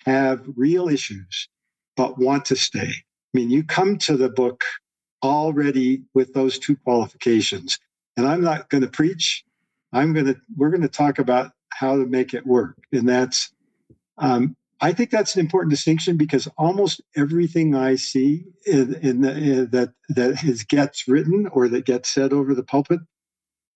[0.07, 1.49] have real issues
[1.97, 2.89] but want to stay.
[2.89, 4.65] I mean, you come to the book
[5.23, 7.79] already with those two qualifications
[8.21, 9.45] and I'm not going to preach.
[9.93, 12.77] I'm going to, we're going to talk about how to make it work.
[12.93, 13.41] And that's,
[14.19, 19.33] Um, I think that's an important distinction because almost everything I see in, in, the,
[19.33, 23.01] in that that is, gets written or that gets said over the pulpit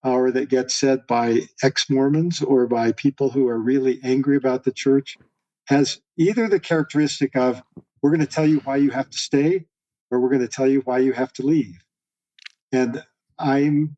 [0.04, 4.72] or that gets said by ex-Mormons or by people who are really angry about the
[4.72, 5.16] church
[5.68, 7.62] has either the characteristic of
[8.02, 9.66] we're going to tell you why you have to stay
[10.10, 11.84] or we're going to tell you why you have to leave.
[12.72, 13.04] And
[13.38, 13.96] I'm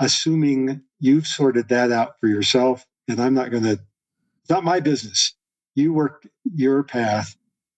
[0.00, 4.80] assuming you've sorted that out for yourself and I'm not going to it's not my
[4.80, 5.34] business
[5.76, 7.36] you work your path.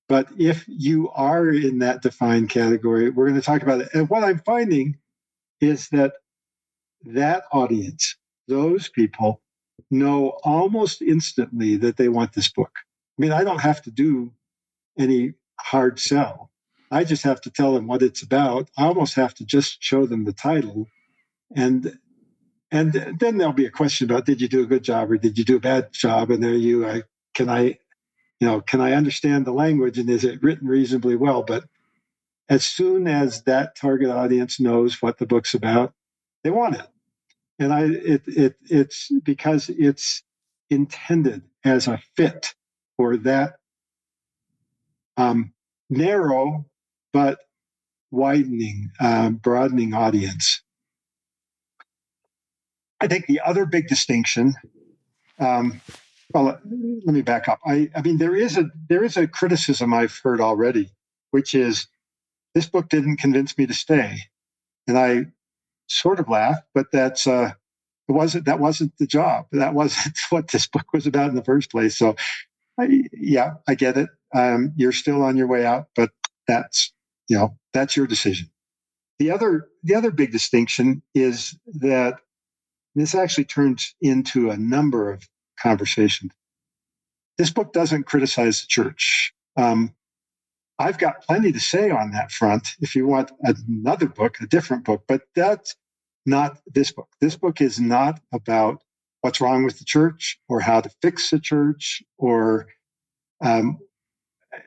[0.08, 3.90] But if you are in that defined category, we're going to talk about it.
[3.92, 4.96] And what I'm finding
[5.60, 6.14] is that
[7.04, 9.42] that audience, those people,
[9.90, 12.70] know almost instantly that they want this book.
[13.18, 14.32] I mean, I don't have to do
[14.98, 16.50] any hard sell.
[16.90, 18.70] I just have to tell them what it's about.
[18.78, 20.86] I almost have to just show them the title.
[21.54, 21.98] And
[22.70, 25.38] and then there'll be a question about did you do a good job or did
[25.38, 26.30] you do a bad job?
[26.30, 27.02] And there you I
[27.34, 27.78] can I
[28.40, 31.42] you know, can I understand the language and is it written reasonably well?
[31.42, 31.64] But
[32.48, 35.92] as soon as that target audience knows what the book's about,
[36.44, 36.86] they want it.
[37.58, 40.22] And I, it, it, it's because it's
[40.70, 42.54] intended as a fit
[42.96, 43.56] for that
[45.16, 45.52] um,
[45.90, 46.66] narrow
[47.12, 47.40] but
[48.10, 50.62] widening, um, broadening audience.
[53.00, 54.54] I think the other big distinction
[55.38, 55.80] um,
[56.32, 57.60] well, let me back up.
[57.66, 60.90] I, I mean, there is a there is a criticism I've heard already,
[61.30, 61.86] which is
[62.54, 64.18] this book didn't convince me to stay,
[64.86, 65.26] and I
[65.86, 67.52] sort of laugh, but that's uh,
[68.08, 69.46] it wasn't that wasn't the job.
[69.52, 71.96] That wasn't what this book was about in the first place.
[71.96, 72.16] So,
[72.78, 74.10] I, yeah, I get it.
[74.34, 76.10] Um, you're still on your way out, but
[76.46, 76.92] that's
[77.28, 78.50] you know that's your decision.
[79.18, 82.16] The other the other big distinction is that
[83.00, 85.28] this actually turns into a number of
[85.60, 86.32] conversations.
[87.38, 89.32] This book doesn't criticize the church.
[89.56, 89.94] Um,
[90.78, 94.84] I've got plenty to say on that front if you want another book, a different
[94.84, 95.74] book, but that's
[96.26, 97.08] not this book.
[97.20, 98.82] This book is not about
[99.20, 102.68] what's wrong with the church or how to fix the church or
[103.42, 103.78] um,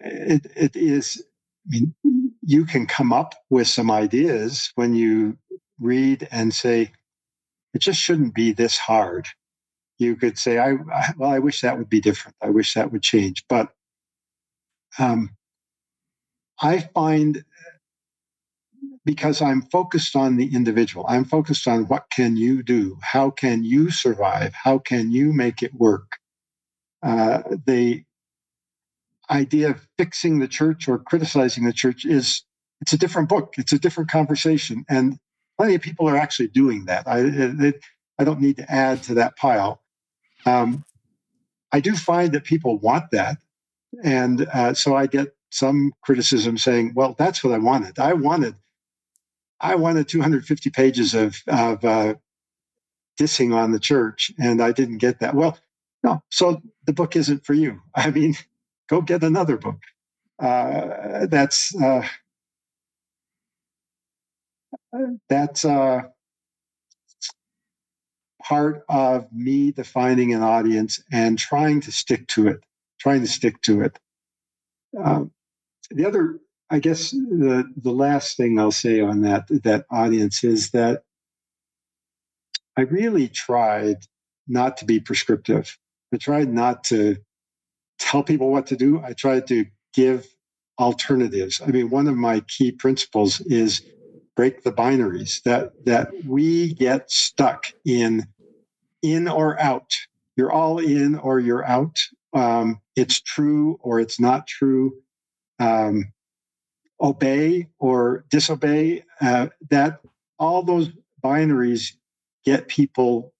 [0.02, 1.24] it, it is
[1.68, 1.94] i mean
[2.42, 5.38] you can come up with some ideas when you
[5.80, 6.92] read and say
[7.74, 9.28] it just shouldn't be this hard
[10.02, 12.36] you could say, I, I, well, I wish that would be different.
[12.42, 13.46] I wish that would change.
[13.48, 13.72] But
[15.00, 15.32] um,
[16.62, 17.44] I find
[19.06, 22.98] because I'm focused on the individual, I'm focused on what can you do?
[23.02, 24.54] How can you survive?
[24.54, 26.18] How can you make it work?
[27.02, 28.04] Uh, the
[29.30, 32.44] idea of fixing the church or criticizing the church is
[32.82, 33.56] it's a different book.
[33.58, 34.86] It's a different conversation.
[34.90, 35.18] And
[35.62, 37.08] plenty of people are actually doing that.
[37.08, 37.84] I, it,
[38.18, 39.80] I don't need to add to that pile.
[40.48, 40.84] Um,
[41.72, 43.38] I do find that people want that.
[44.04, 48.00] And uh, so I get some criticism saying, well, that's what I wanted.
[48.00, 48.56] I wanted,
[49.60, 52.16] I wanted 250 pages of, of uh,
[53.20, 55.36] dissing on the church, and I didn't get that.
[55.36, 55.60] Well,
[56.04, 57.80] no, so the book isn't for you.
[57.96, 58.34] I mean,
[58.90, 59.78] go get another book.
[60.40, 62.02] Uh, that's uh,
[65.30, 66.02] that's uh,
[68.44, 72.62] part of me defining an audience and trying to stick to it,
[73.00, 74.00] trying to stick to it.
[75.04, 75.32] Um,
[75.92, 80.72] the other, I guess, the the last thing I'll say on that that audience is
[80.72, 81.04] that
[82.78, 83.98] I really tried
[84.48, 85.78] not to be prescriptive.
[86.14, 87.18] I tried not to
[88.00, 89.02] tell people what to do.
[89.04, 90.28] I tried to give
[90.80, 91.62] alternatives.
[91.66, 93.82] I mean, one of my key principles is
[94.42, 98.26] break the binaries that that we get stuck in
[99.04, 99.94] in or out.
[100.36, 102.00] You're all in or you're out.
[102.34, 104.94] Um, it's true or it's not true.
[105.60, 106.12] Um,
[107.00, 110.00] obey or disobey uh, that
[110.40, 110.90] all those
[111.24, 111.94] binaries
[112.44, 113.36] get people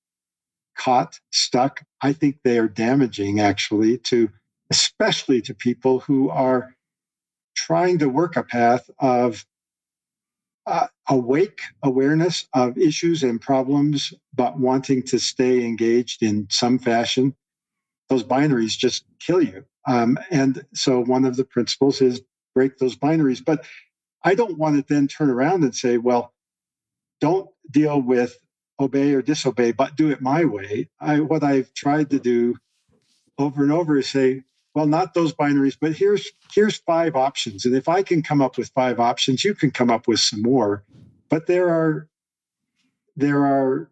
[0.78, 1.82] caught stuck.
[2.04, 4.30] I think they are damaging actually to
[4.70, 6.76] especially to people who are
[7.56, 9.44] trying to work a path of
[10.66, 17.36] uh, awake awareness of issues and problems, but wanting to stay engaged in some fashion,
[18.10, 19.66] those binaries just kill you.
[19.88, 22.22] Um, and so one of the principles is
[22.54, 23.44] break those binaries.
[23.44, 23.66] But
[24.24, 26.34] I don't want to then turn around and say, well,
[27.20, 28.38] don't deal with
[28.80, 30.90] obey or disobey, but do it my way.
[31.00, 32.56] I, what I've tried to do
[33.38, 34.44] over and over is say,
[34.76, 38.58] well not those binaries but here's here's five options and if i can come up
[38.58, 40.84] with five options you can come up with some more
[41.30, 42.08] but there are
[43.16, 43.90] there are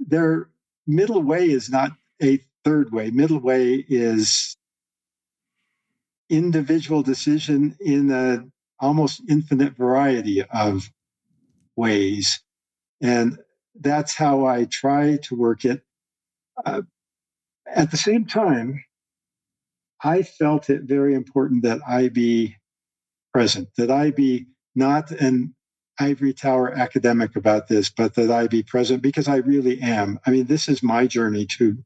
[0.00, 0.48] there
[0.86, 4.56] middle way is not a third way middle way is
[6.28, 8.44] individual decision in a
[8.80, 10.90] almost infinite variety of
[11.76, 12.40] ways.
[13.00, 13.38] And
[13.80, 15.82] that's how I try to work it.
[16.64, 16.82] Uh,
[17.66, 18.84] at the same time,
[20.02, 22.56] I felt it very important that I be
[23.32, 25.54] present, that I be not an
[25.98, 30.20] ivory tower academic about this, but that I be present because I really am.
[30.26, 31.78] I mean, this is my journey too.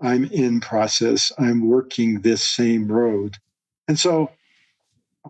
[0.00, 1.32] I'm in process.
[1.38, 3.36] I'm working this same road.
[3.88, 4.30] And so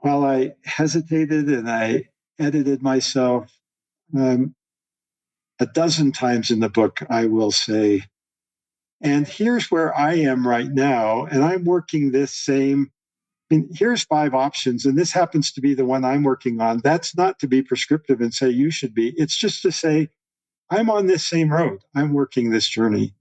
[0.00, 2.08] while I hesitated and I
[2.38, 3.50] edited myself
[4.16, 4.54] um,
[5.60, 8.02] a dozen times in the book, I will say,
[9.00, 12.90] and here's where I am right now, and I'm working this same.
[13.50, 16.80] I mean, here's five options, and this happens to be the one I'm working on.
[16.82, 19.14] That's not to be prescriptive and say you should be.
[19.16, 20.08] It's just to say,
[20.70, 21.80] I'm on this same road.
[21.94, 23.14] I'm working this journey.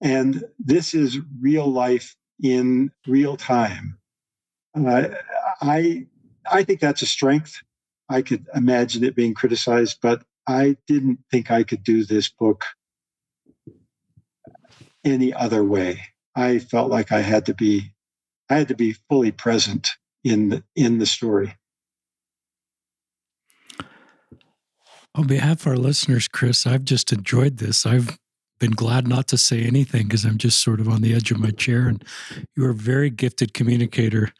[0.00, 3.98] And this is real life in real time.
[4.76, 5.08] Uh,
[5.60, 6.06] I
[6.50, 7.62] I think that's a strength.
[8.08, 12.64] I could imagine it being criticized, but I didn't think I could do this book
[15.04, 16.00] any other way.
[16.34, 17.92] I felt like I had to be
[18.50, 19.88] I had to be fully present
[20.22, 21.56] in the in the story.
[25.14, 27.86] On behalf of our listeners, Chris, I've just enjoyed this.
[27.86, 28.18] I've
[28.58, 31.38] been glad not to say anything because I'm just sort of on the edge of
[31.38, 31.86] my chair.
[31.86, 32.04] And
[32.56, 34.32] you're a very gifted communicator,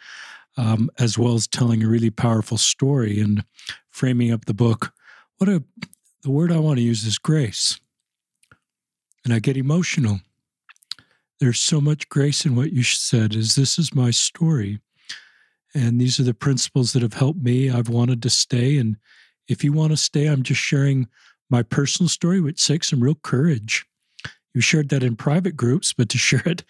[0.57, 3.45] um, as well as telling a really powerful story and
[3.91, 4.93] framing up the book.
[5.39, 5.63] What a
[6.23, 7.79] the word I want to use is grace.
[9.25, 10.21] And I get emotional.
[11.45, 14.81] There's so much grace in what you said is this is my story.
[15.75, 17.71] And these are the principles that have helped me.
[17.71, 18.79] I've wanted to stay.
[18.79, 18.97] And
[19.49, 21.09] if you want to stay, I'm just sharing
[21.51, 23.85] my personal story, which takes some real courage
[24.55, 26.65] you shared that in private groups, but to share it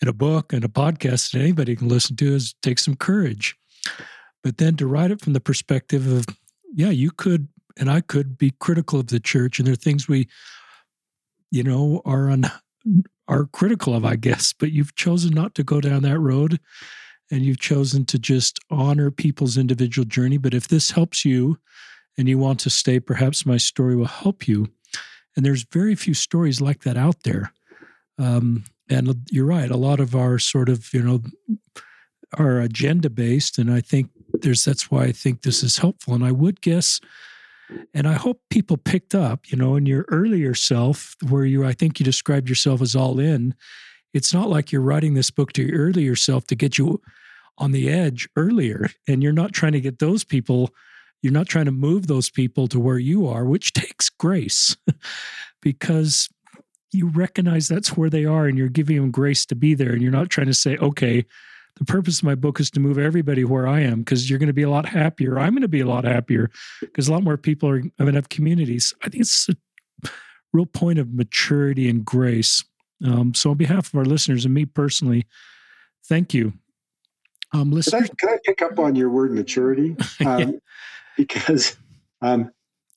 [0.00, 3.56] in a book and a podcast that anybody can listen to is take some courage.
[4.44, 6.26] But then to write it from the perspective of,
[6.72, 10.06] yeah, you could and I could be critical of the church, and there are things
[10.06, 10.28] we,
[11.50, 12.44] you know, are on
[13.30, 14.52] are critical of, I guess.
[14.52, 16.60] But you've chosen not to go down that road,
[17.30, 20.36] and you've chosen to just honor people's individual journey.
[20.36, 21.58] But if this helps you,
[22.18, 24.68] and you want to stay, perhaps my story will help you.
[25.36, 27.52] And there's very few stories like that out there.
[28.18, 31.22] Um, and you're right, a lot of our sort of, you know,
[32.36, 33.58] are agenda based.
[33.58, 36.14] And I think there's that's why I think this is helpful.
[36.14, 37.00] And I would guess,
[37.94, 41.72] and I hope people picked up, you know, in your earlier self, where you, I
[41.72, 43.54] think you described yourself as all in.
[44.12, 47.00] It's not like you're writing this book to your earlier self to get you
[47.58, 48.90] on the edge earlier.
[49.06, 50.70] And you're not trying to get those people
[51.22, 54.76] you're not trying to move those people to where you are, which takes grace
[55.62, 56.28] because
[56.92, 59.92] you recognize that's where they are and you're giving them grace to be there.
[59.92, 61.24] And you're not trying to say, okay,
[61.80, 64.48] the purpose of my book is to move everybody where I am because you're going
[64.48, 65.38] to be a lot happier.
[65.38, 66.50] I'm going to be a lot happier
[66.80, 68.94] because a lot more people are going to have communities.
[69.02, 69.56] I think it's a
[70.52, 72.62] real point of maturity and grace.
[73.02, 75.26] Um, so, on behalf of our listeners and me personally,
[76.06, 76.52] thank you.
[77.54, 79.96] Um, listeners, can I, can I pick up on your word maturity?
[80.26, 80.60] Um,
[81.16, 81.76] because
[82.20, 82.52] um,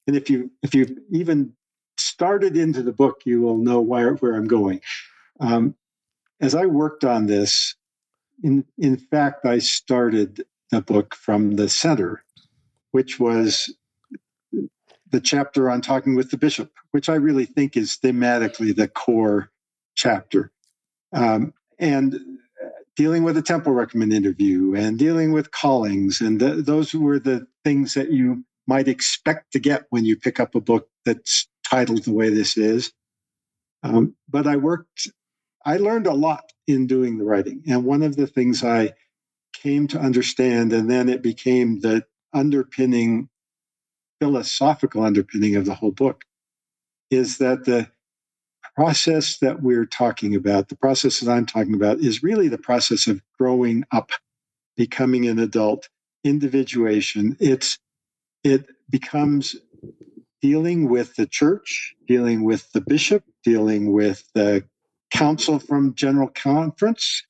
[0.07, 1.53] and if you if you even
[1.97, 4.81] started into the book, you will know where where I'm going.
[5.39, 5.75] Um,
[6.41, 7.75] as I worked on this,
[8.43, 12.23] in in fact, I started the book from the center,
[12.91, 13.73] which was
[15.11, 19.51] the chapter on talking with the bishop, which I really think is thematically the core
[19.95, 20.51] chapter.
[21.13, 22.19] Um, and
[22.95, 26.21] dealing with a temple recommend interview and dealing with callings.
[26.21, 30.39] And the, those were the things that you might expect to get when you pick
[30.39, 32.91] up a book that's titled the way this is.
[33.83, 35.09] Um, but I worked,
[35.65, 37.63] I learned a lot in doing the writing.
[37.67, 38.93] And one of the things I
[39.53, 43.29] came to understand, and then it became the underpinning,
[44.21, 46.23] philosophical underpinning of the whole book,
[47.11, 47.89] is that the
[48.75, 53.07] process that we're talking about, the process that I'm talking about, is really the process
[53.07, 54.11] of growing up,
[54.77, 55.89] becoming an adult,
[56.23, 57.37] individuation.
[57.39, 57.79] It's
[58.43, 59.55] it becomes
[60.41, 64.65] dealing with the church, dealing with the bishop, dealing with the
[65.13, 67.23] council from General Conference,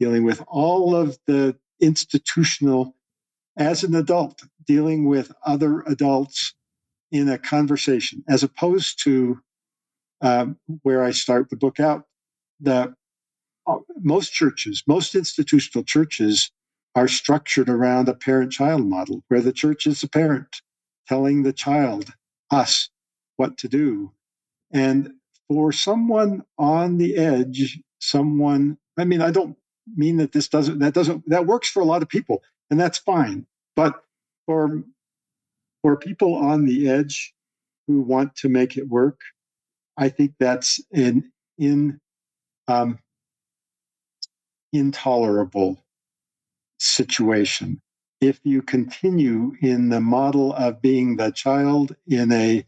[0.00, 2.96] dealing with all of the institutional,
[3.56, 6.54] as an adult, dealing with other adults
[7.12, 9.38] in a conversation, as opposed to
[10.22, 12.04] um, where I start the book out.
[12.60, 12.94] The
[13.66, 16.50] uh, most churches, most institutional churches,
[16.94, 20.62] are structured around a parent-child model, where the church is the parent
[21.06, 22.14] telling the child,
[22.50, 22.88] us,
[23.36, 24.12] what to do.
[24.72, 25.12] And
[25.48, 29.56] for someone on the edge, someone, I mean, I don't
[29.96, 32.98] mean that this doesn't that doesn't that works for a lot of people, and that's
[32.98, 33.46] fine.
[33.76, 34.02] But
[34.46, 34.82] for
[35.82, 37.34] for people on the edge
[37.86, 39.20] who want to make it work,
[39.96, 42.00] I think that's an in
[42.68, 42.98] um,
[44.72, 45.84] intolerable
[46.78, 47.80] situation.
[48.20, 52.66] If you continue in the model of being the child in a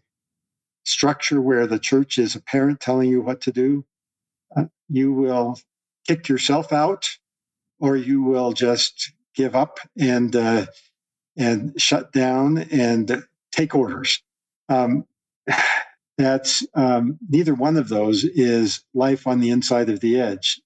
[0.89, 3.85] structure where the church is a parent telling you what to do,
[4.57, 5.59] uh, you will
[6.07, 7.09] kick yourself out
[7.81, 10.67] or you will just give up and uh,
[11.37, 14.23] and shut down and take orders.
[14.69, 15.05] Um,
[16.19, 20.61] that's um, neither one of those is life on the inside of the edge.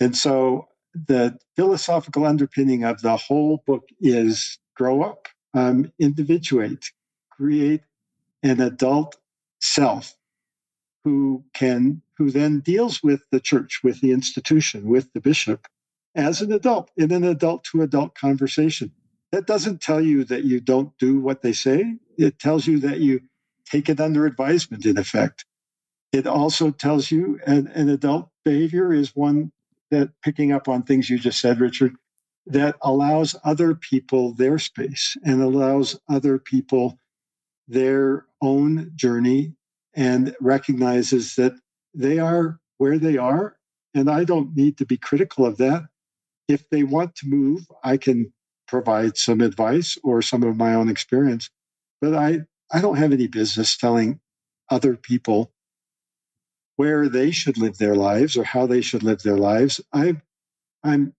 [0.00, 6.86] And so the philosophical underpinning of the whole book is grow up, um, individuate,
[7.30, 7.82] create
[8.42, 9.16] an adult
[9.64, 10.14] self
[11.04, 15.66] who can who then deals with the church, with the institution, with the bishop
[16.14, 18.92] as an adult in an adult to adult conversation.
[19.32, 21.96] That doesn't tell you that you don't do what they say.
[22.18, 23.20] It tells you that you
[23.66, 25.44] take it under advisement, in effect.
[26.12, 29.52] It also tells you an, an adult behavior is one
[29.92, 31.96] that picking up on things you just said, Richard,
[32.46, 36.98] that allows other people their space and allows other people
[37.68, 39.54] their own journey
[39.94, 41.54] and recognizes that
[41.94, 43.56] they are where they are.
[43.94, 45.84] And I don't need to be critical of that.
[46.48, 48.32] If they want to move, I can
[48.66, 51.50] provide some advice or some of my own experience.
[52.00, 52.40] But I,
[52.72, 54.20] I don't have any business telling
[54.70, 55.52] other people
[56.76, 59.80] where they should live their lives or how they should live their lives.
[59.92, 60.16] I,
[60.82, 61.14] I'm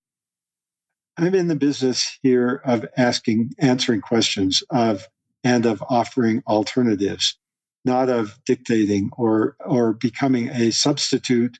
[1.17, 5.07] I'm in the business here of asking, answering questions of
[5.45, 7.37] and of offering alternatives,
[7.85, 11.59] not of dictating or or becoming a substitute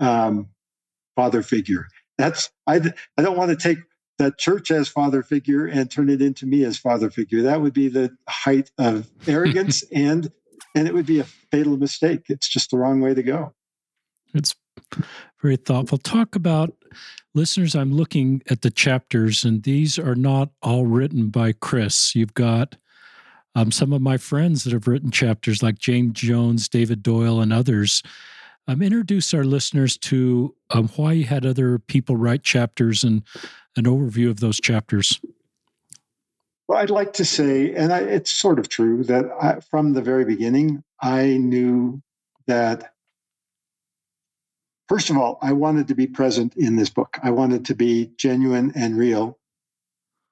[0.00, 0.48] um,
[1.16, 1.86] father figure.
[2.18, 3.78] That's I I don't want to take
[4.18, 7.42] the church as father figure and turn it into me as father figure.
[7.42, 10.30] That would be the height of arrogance and
[10.74, 12.24] and it would be a fatal mistake.
[12.28, 13.54] It's just the wrong way to go.
[14.34, 14.54] It's
[15.40, 15.98] very thoughtful.
[15.98, 16.74] Talk about
[17.34, 17.74] listeners.
[17.74, 22.14] I'm looking at the chapters, and these are not all written by Chris.
[22.14, 22.76] You've got
[23.54, 27.52] um, some of my friends that have written chapters, like James Jones, David Doyle, and
[27.52, 28.02] others.
[28.68, 33.22] Um, introduce our listeners to um, why you had other people write chapters and
[33.76, 35.20] an overview of those chapters.
[36.68, 40.02] Well, I'd like to say, and I, it's sort of true, that I, from the
[40.02, 42.00] very beginning, I knew
[42.46, 42.92] that,
[44.88, 47.18] first of all, I wanted to be present in this book.
[47.24, 49.36] I wanted to be genuine and real.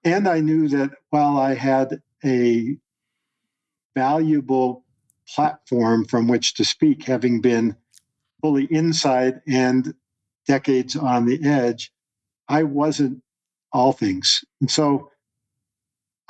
[0.04, 2.76] And I knew that while I had a
[3.94, 4.84] valuable
[5.28, 7.76] platform from which to speak, having been
[8.40, 9.94] fully inside and
[10.46, 11.92] decades on the edge,
[12.48, 13.22] I wasn't
[13.72, 14.44] all things.
[14.60, 15.10] And so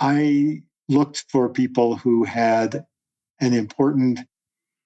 [0.00, 2.86] I looked for people who had
[3.40, 4.20] an important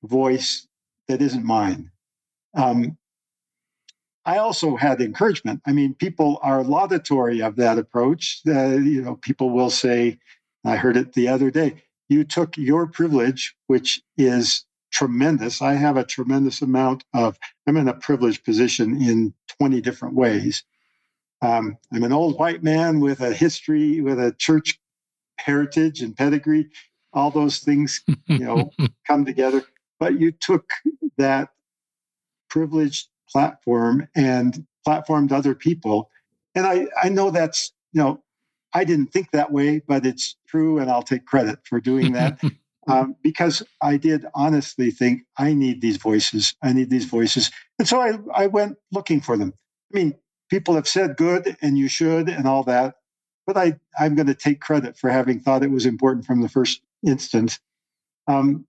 [0.02, 0.66] voice
[1.08, 1.90] that isn't mine.
[2.54, 2.98] Um,
[4.24, 5.62] I also had encouragement.
[5.66, 8.40] I mean, people are laudatory of that approach.
[8.46, 10.18] Uh, you know, people will say,
[10.64, 11.82] I heard it the other day,
[12.12, 15.62] you took your privilege, which is tremendous.
[15.62, 20.64] I have a tremendous amount of, I'm in a privileged position in 20 different ways.
[21.40, 24.78] Um, I'm an old white man with a history, with a church
[25.38, 26.68] heritage and pedigree,
[27.12, 28.70] all those things, you know,
[29.06, 29.62] come together.
[29.98, 30.70] But you took
[31.16, 31.48] that
[32.48, 36.10] privileged platform and platformed other people.
[36.54, 38.22] And I, I know that's, you know,
[38.74, 42.40] I didn't think that way, but it's true, and I'll take credit for doing that.
[42.88, 46.54] um, because I did honestly think I need these voices.
[46.62, 47.50] I need these voices.
[47.78, 49.52] And so I, I went looking for them.
[49.94, 50.14] I mean,
[50.50, 52.94] people have said good and you should and all that
[53.46, 56.48] but I, I'm going to take credit for having thought it was important from the
[56.48, 57.58] first instance.
[58.26, 58.66] Um,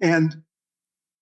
[0.00, 0.42] and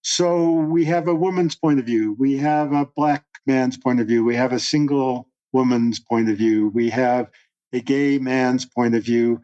[0.02, 4.06] so we have a woman's point of view, we have a black man's point of
[4.06, 7.30] view, we have a single woman's point of view, we have
[7.72, 9.42] a gay man's point of view.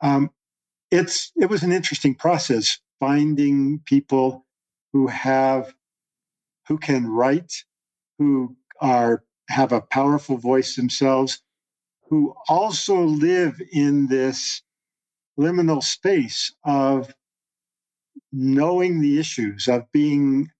[0.00, 0.30] Um,
[0.90, 4.46] it's it was an interesting process finding people
[4.92, 5.74] who have
[6.68, 7.64] who can write,
[8.18, 11.42] who are have a powerful voice themselves,
[12.08, 14.62] who also live in this
[15.38, 17.12] liminal space of
[18.32, 20.50] knowing the issues, of being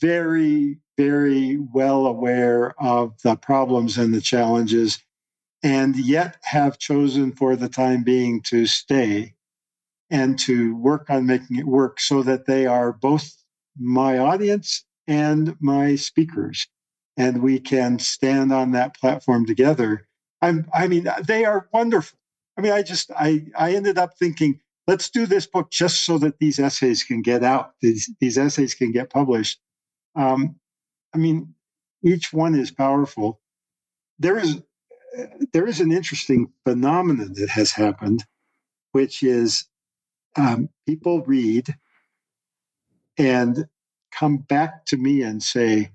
[0.00, 4.98] very, very well aware of the problems and the challenges,
[5.62, 9.34] and yet have chosen for the time being to stay
[10.10, 13.34] and to work on making it work so that they are both
[13.78, 16.68] my audience and my speakers.
[17.18, 20.06] and we can stand on that platform together.
[20.40, 22.18] I'm, I mean, they are wonderful.
[22.58, 26.18] I mean, I just, I, I ended up thinking, let's do this book just so
[26.18, 29.60] that these essays can get out, these, these essays can get published.
[30.16, 30.56] Um,
[31.14, 31.54] I mean,
[32.04, 33.40] each one is powerful.
[34.18, 34.62] There is,
[35.52, 38.24] there is an interesting phenomenon that has happened,
[38.92, 39.66] which is
[40.36, 41.74] um, people read
[43.18, 43.66] and
[44.12, 45.90] come back to me and say,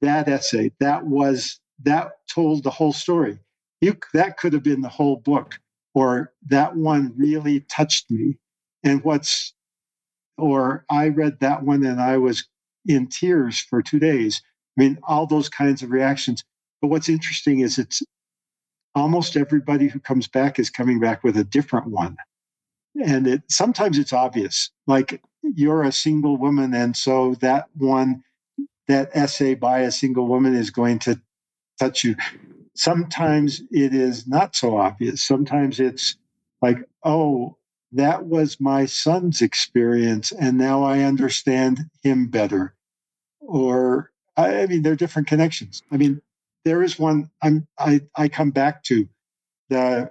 [0.00, 3.38] that essay, that was, that told the whole story.
[3.80, 5.58] You, that could have been the whole book,
[5.94, 8.38] or that one really touched me.
[8.84, 9.54] And what's,
[10.38, 12.48] or I read that one and I was
[12.86, 14.42] in tears for two days.
[14.76, 16.44] I mean, all those kinds of reactions.
[16.80, 18.02] But what's interesting is it's
[18.94, 22.16] almost everybody who comes back is coming back with a different one.
[23.04, 28.22] And it sometimes it's obvious, like you're a single woman, and so that one,
[28.86, 31.20] that essay by a single woman is going to
[31.78, 32.16] touch you.
[32.74, 35.22] Sometimes it is not so obvious.
[35.22, 36.16] Sometimes it's
[36.60, 37.56] like, oh,
[37.92, 42.74] that was my son's experience, and now I understand him better.
[43.40, 45.82] Or, I, mean, there are different connections.
[45.90, 46.22] I mean,
[46.64, 49.08] there is one I'm, I, I come back to.
[49.68, 50.10] The,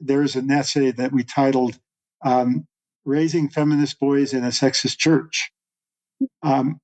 [0.00, 1.78] there is an essay that we titled
[2.24, 2.66] um,
[3.04, 5.50] Raising Feminist Boys in a Sexist Church.
[6.42, 6.80] Um,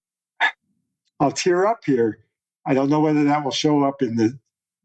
[1.20, 2.18] I'll tear up here.
[2.66, 4.38] I don't know whether that will show up in the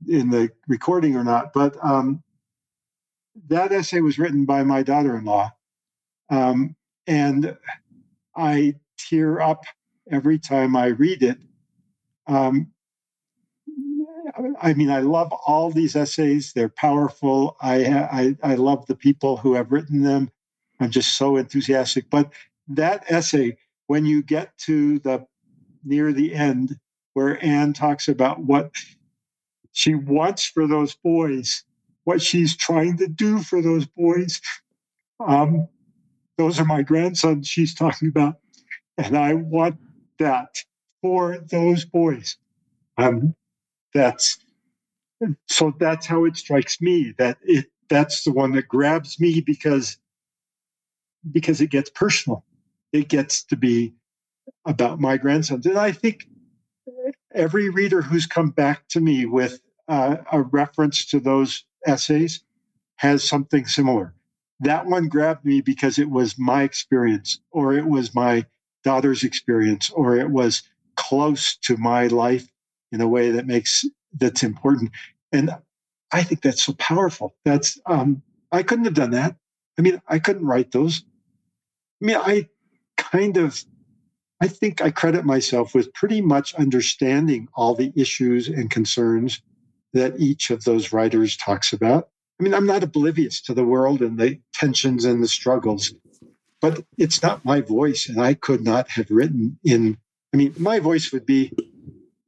[0.08, 2.24] in the recording or not, but um,
[3.48, 5.52] that essay was written by my daughter-in-law,
[6.30, 6.76] um,
[7.08, 7.58] and
[8.36, 9.64] I tear up
[10.12, 11.38] every time I read it.
[12.28, 12.72] Um,
[14.62, 16.54] I mean, I love all these essays.
[16.54, 17.58] They're powerful.
[17.62, 20.32] I, I, I love the people who have written them.
[20.80, 22.10] I'm just so enthusiastic.
[22.10, 22.32] But
[22.70, 25.26] that essay, when you get to the
[25.86, 26.78] near the end,
[27.14, 28.72] where Anne talks about what
[29.74, 31.64] she wants for those boys,
[32.06, 34.42] what she's trying to do for those boys.
[35.26, 35.68] Um,
[36.38, 38.36] those are my grandsons she's talking about.
[38.98, 39.78] And I want
[40.20, 40.56] that
[41.02, 42.38] for those boys.
[42.98, 43.36] Um,
[43.94, 44.40] that's
[45.50, 49.98] so that's how it strikes me that it that's the one that grabs me because
[51.32, 52.46] because it gets personal.
[52.94, 53.94] It gets to be
[54.66, 55.66] about my grandsons.
[55.66, 56.28] And i think
[57.34, 62.44] every reader who's come back to me with uh, a reference to those essays
[62.98, 64.14] has something similar.
[64.62, 68.46] That one grabbed me because it was my experience or it was my
[68.84, 70.64] daughter's experience or it was
[70.96, 72.48] close to my life
[72.92, 73.86] in a way that makes
[74.18, 74.92] that's important.
[75.32, 75.52] And
[76.12, 77.36] I think that's so powerful.
[77.46, 78.22] That's um,
[78.52, 79.36] I couldn't have done that.
[79.78, 81.04] I mean, I couldn't write those.
[82.02, 82.48] I mean, I
[82.98, 83.64] kind of
[84.42, 89.42] I think I credit myself with pretty much understanding all the issues and concerns
[89.94, 92.10] that each of those writers talks about.
[92.40, 95.94] I mean, I'm not oblivious to the world and the tensions and the struggles,
[96.62, 99.98] but it's not my voice, and I could not have written in.
[100.34, 101.52] I mean, my voice would be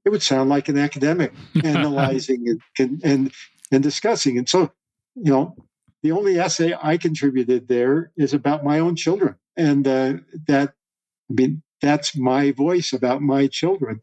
[0.05, 1.33] it would sound like an academic
[1.63, 3.31] analyzing and, and
[3.71, 4.37] and discussing.
[4.37, 4.71] And so,
[5.15, 5.55] you know,
[6.03, 10.13] the only essay I contributed there is about my own children, and uh,
[10.47, 10.73] that
[11.29, 14.01] I mean that's my voice about my children,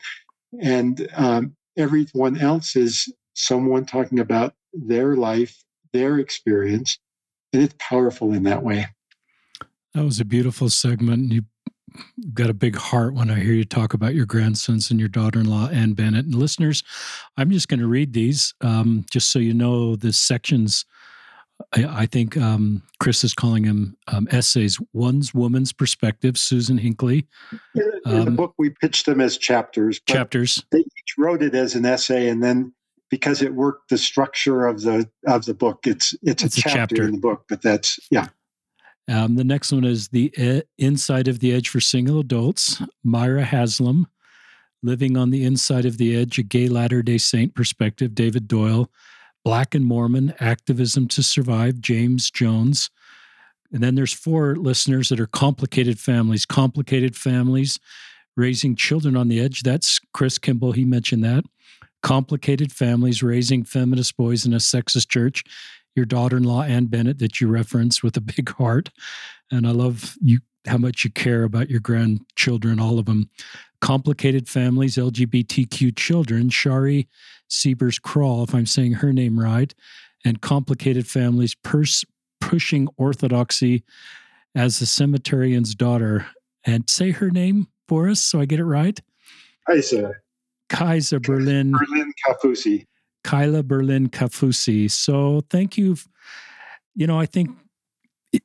[0.60, 6.98] and um, everyone else is someone talking about their life, their experience,
[7.52, 8.86] and it's powerful in that way.
[9.94, 11.32] That was a beautiful segment.
[11.32, 11.42] You
[12.34, 15.68] got a big heart when I hear you talk about your grandsons and your daughter-in-law,
[15.68, 16.26] Anne Bennett.
[16.26, 16.82] And listeners,
[17.36, 20.84] I'm just going to read these um, just so you know the sections.
[21.74, 24.78] I, I think um, Chris is calling them um, essays.
[24.92, 27.26] One's woman's perspective, Susan Hinckley.
[27.74, 30.00] In, in the um, book, we pitched them as chapters.
[30.06, 30.62] Chapters.
[30.70, 32.72] They each wrote it as an essay, and then
[33.10, 36.70] because it worked the structure of the of the book, it's it's, it's a, chapter
[36.70, 37.44] a chapter in the book.
[37.48, 38.28] But that's yeah.
[39.08, 43.44] Um, the next one is The e- Inside of the Edge for Single Adults, Myra
[43.44, 44.06] Haslam.
[44.82, 48.90] Living on the Inside of the Edge, a Gay Latter day Saint Perspective, David Doyle.
[49.44, 52.90] Black and Mormon, Activism to Survive, James Jones.
[53.72, 57.78] And then there's four listeners that are complicated families, complicated families,
[58.36, 59.62] raising children on the edge.
[59.62, 60.72] That's Chris Kimball.
[60.72, 61.44] He mentioned that.
[62.02, 65.44] Complicated families, raising feminist boys in a sexist church
[65.94, 68.90] your daughter-in-law Anne Bennett that you reference with a big heart,
[69.50, 73.30] and I love you how much you care about your grandchildren, all of them.
[73.80, 77.08] Complicated families, LGBTQ children, Shari
[77.48, 79.72] Siebers Crawl, if I'm saying her name right,
[80.24, 82.04] and complicated families, pers-
[82.40, 83.84] pushing orthodoxy
[84.54, 86.26] as the cemeterian's daughter.
[86.64, 89.00] And say her name for us so I get it right.
[89.66, 90.22] Kaiser.
[90.68, 91.72] Kaisa Berlin.
[91.72, 92.86] Berlin Kafusi.
[93.24, 94.90] Kyla Berlin Kafusi.
[94.90, 95.96] So thank you.
[96.94, 97.50] You know, I think,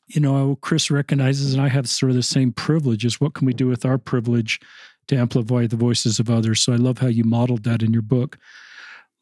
[0.07, 3.19] you know, Chris recognizes, and I have sort of the same privileges.
[3.19, 4.59] What can we do with our privilege
[5.07, 6.61] to amplify the voices of others?
[6.61, 8.37] So I love how you modeled that in your book.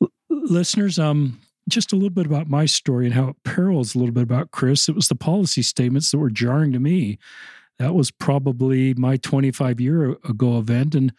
[0.02, 1.39] L- listeners, um,
[1.70, 4.52] just a little bit about my story and how it parallels a little bit about
[4.52, 4.89] Chris.
[4.89, 7.20] It was the policy statements that were jarring to me.
[7.82, 10.94] That was probably my 25 year ago event.
[10.94, 11.12] And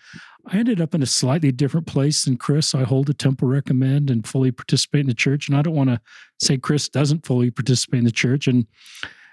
[0.47, 2.73] I ended up in a slightly different place than Chris.
[2.73, 5.49] I hold a temple recommend and fully participate in the church.
[5.49, 6.01] And I don't want to
[6.41, 8.47] say Chris doesn't fully participate in the church.
[8.47, 8.69] And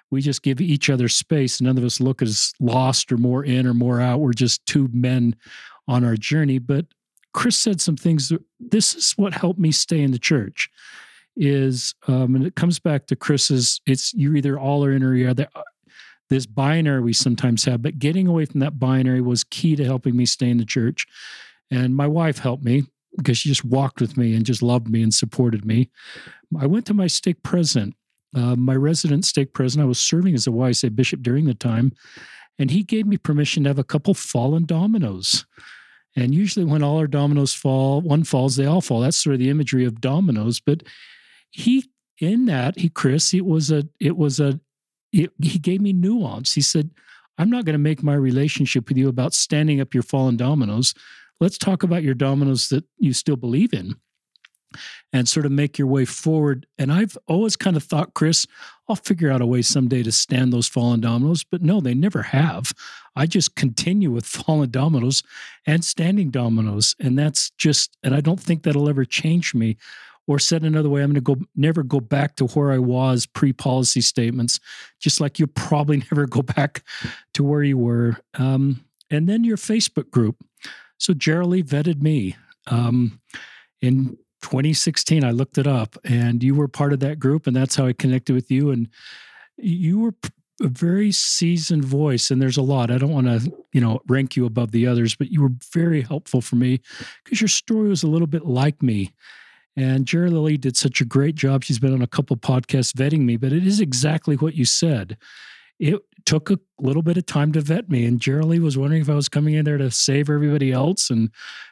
[0.10, 1.62] we just give each other space.
[1.62, 4.22] None of us look as lost or more in or more out.
[4.22, 5.36] We're just two men
[5.88, 6.58] on our journey.
[6.58, 6.88] But
[7.32, 8.34] Chris said some things.
[8.60, 10.72] This is what helped me stay in the church.
[11.38, 13.82] Is um, and it comes back to Chris's.
[13.86, 15.36] It's you're either all or in or you're
[16.30, 20.16] this binary we sometimes have, but getting away from that binary was key to helping
[20.16, 21.06] me stay in the church.
[21.72, 22.84] And my wife helped me
[23.18, 25.90] because she just walked with me and just loved me and supported me.
[26.60, 27.96] I went to my stake president,
[28.36, 29.86] uh, my resident stake president.
[29.86, 31.94] I was serving as a YSA bishop during the time,
[32.58, 35.46] and he gave me permission to have a couple fallen dominoes.
[36.16, 39.02] And usually, when all our dominoes fall, one falls, they all fall.
[39.02, 40.60] That's sort of the imagery of dominoes.
[40.60, 40.84] But
[41.52, 44.60] he, in that, he Chris, it was a, it was a
[45.12, 46.54] he gave me nuance.
[46.54, 46.92] He said,
[47.38, 50.94] I'm not going to make my relationship with you about standing up your fallen dominoes.
[51.40, 53.96] Let's talk about your dominoes that you still believe in
[55.14, 56.68] and sort of make your way forward.
[56.78, 58.46] And I've always kind of thought, Chris,
[58.88, 61.44] I'll figure out a way someday to stand those fallen dominoes.
[61.44, 62.74] But no, they never have.
[63.16, 65.24] I just continue with fallen dominoes
[65.66, 66.96] and standing dominoes.
[67.00, 69.78] And that's just, and I don't think that'll ever change me.
[70.30, 73.26] Or said another way, I'm going to go never go back to where I was
[73.26, 74.60] pre policy statements,
[75.00, 76.84] just like you probably never go back
[77.34, 78.18] to where you were.
[78.36, 80.36] Um, and then your Facebook group.
[81.00, 82.36] So Lee vetted me.
[82.68, 83.20] Um,
[83.82, 87.76] in 2016, I looked it up, and you were part of that group, and that's
[87.76, 88.70] how I connected with you.
[88.70, 88.88] And
[89.58, 90.14] you were
[90.62, 92.92] a very seasoned voice, and there's a lot.
[92.92, 96.02] I don't want to, you know, rank you above the others, but you were very
[96.02, 96.82] helpful for me
[97.24, 99.12] because your story was a little bit like me.
[99.80, 101.64] And Jerry Lilly did such a great job.
[101.64, 105.16] She's been on a couple podcasts vetting me, but it is exactly what you said.
[105.80, 108.06] It took a little bit of time to vet me.
[108.06, 111.32] And Jerry was wondering if I was coming in there to save everybody else and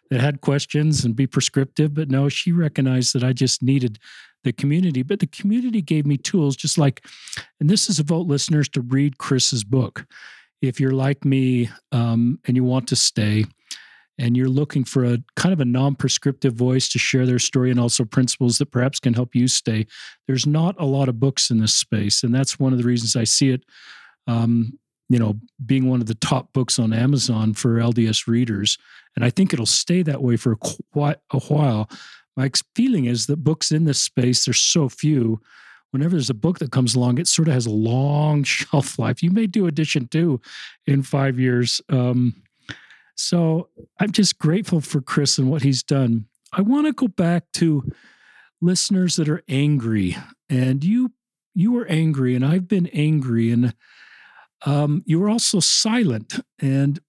[0.09, 1.93] that had questions and be prescriptive.
[1.93, 3.99] But no, she recognized that I just needed
[4.45, 5.03] the community.
[5.03, 7.05] But the community gave me tools, just like,
[7.59, 10.05] and this is a vote listeners to read Chris's book.
[10.61, 13.43] If you're like me um, and you want to stay,
[14.19, 17.79] and you're looking for a kind of a non-prescriptive voice to share their story and
[17.79, 19.85] also principles that perhaps can help you stay.
[20.27, 23.15] There's not a lot of books in this space and that's one of the reasons
[23.15, 23.63] i see it
[24.27, 24.77] um,
[25.09, 28.77] you know being one of the top books on amazon for lds readers.
[29.15, 31.89] And i think it'll stay that way for quite a while.
[32.35, 35.41] My feeling is that books in this space there's so few.
[35.91, 39.23] Whenever there's a book that comes along it sort of has a long shelf life.
[39.23, 40.39] You may do edition two
[40.85, 42.35] in five years um,
[43.17, 46.25] so I'm just grateful for Chris and what he's done.
[46.53, 47.91] I want to go back to
[48.61, 50.15] listeners that are angry,
[50.49, 51.11] and you
[51.53, 53.73] you were angry, and I've been angry, and
[54.65, 56.39] um, you were also silent.
[56.59, 56.99] And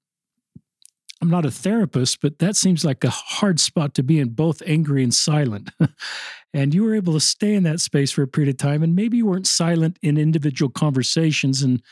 [1.20, 4.62] I'm not a therapist, but that seems like a hard spot to be in, both
[4.66, 5.70] angry and silent.
[6.54, 8.96] and you were able to stay in that space for a period of time, and
[8.96, 11.82] maybe you weren't silent in individual conversations and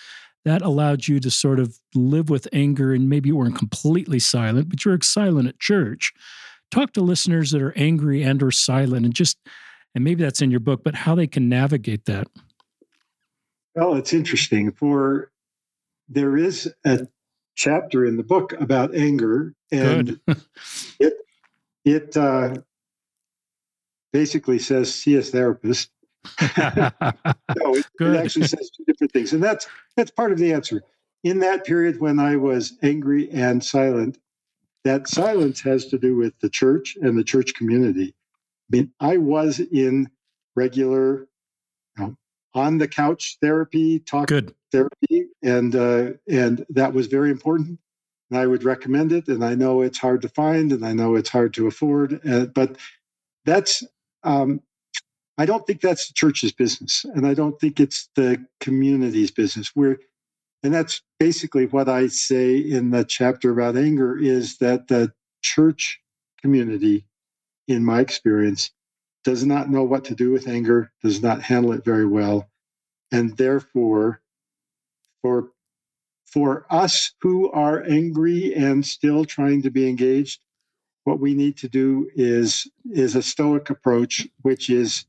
[0.46, 4.68] that allowed you to sort of live with anger and maybe you weren't completely silent
[4.68, 6.12] but you were silent at church.
[6.70, 9.38] Talk to listeners that are angry and or silent and just
[9.92, 12.28] and maybe that's in your book but how they can navigate that.
[13.74, 14.70] Well it's interesting.
[14.70, 15.32] For
[16.08, 17.08] there is a
[17.56, 20.20] chapter in the book about anger and
[21.00, 21.14] it
[21.84, 22.54] it uh,
[24.12, 25.90] basically says see a therapist
[26.58, 29.66] no, it, it, actually says two different things, and that's
[29.96, 30.82] that's part of the answer.
[31.24, 34.18] In that period when I was angry and silent,
[34.84, 38.14] that silence has to do with the church and the church community.
[38.70, 40.08] I mean, I was in
[40.54, 41.28] regular,
[41.98, 42.16] you know,
[42.54, 44.54] on the couch therapy, talk Good.
[44.72, 47.78] therapy, and uh, and that was very important.
[48.30, 49.28] And I would recommend it.
[49.28, 52.46] And I know it's hard to find, and I know it's hard to afford, uh,
[52.46, 52.76] but
[53.44, 53.84] that's
[54.24, 54.60] um,
[55.38, 59.76] I don't think that's the church's business, and I don't think it's the community's business.
[59.76, 59.98] We're,
[60.62, 65.12] and that's basically what I say in the chapter about anger is that the
[65.42, 66.00] church
[66.40, 67.06] community,
[67.68, 68.70] in my experience,
[69.24, 72.48] does not know what to do with anger, does not handle it very well,
[73.12, 74.22] and therefore,
[75.22, 75.50] for
[76.24, 80.40] for us who are angry and still trying to be engaged,
[81.04, 85.06] what we need to do is is a stoic approach, which is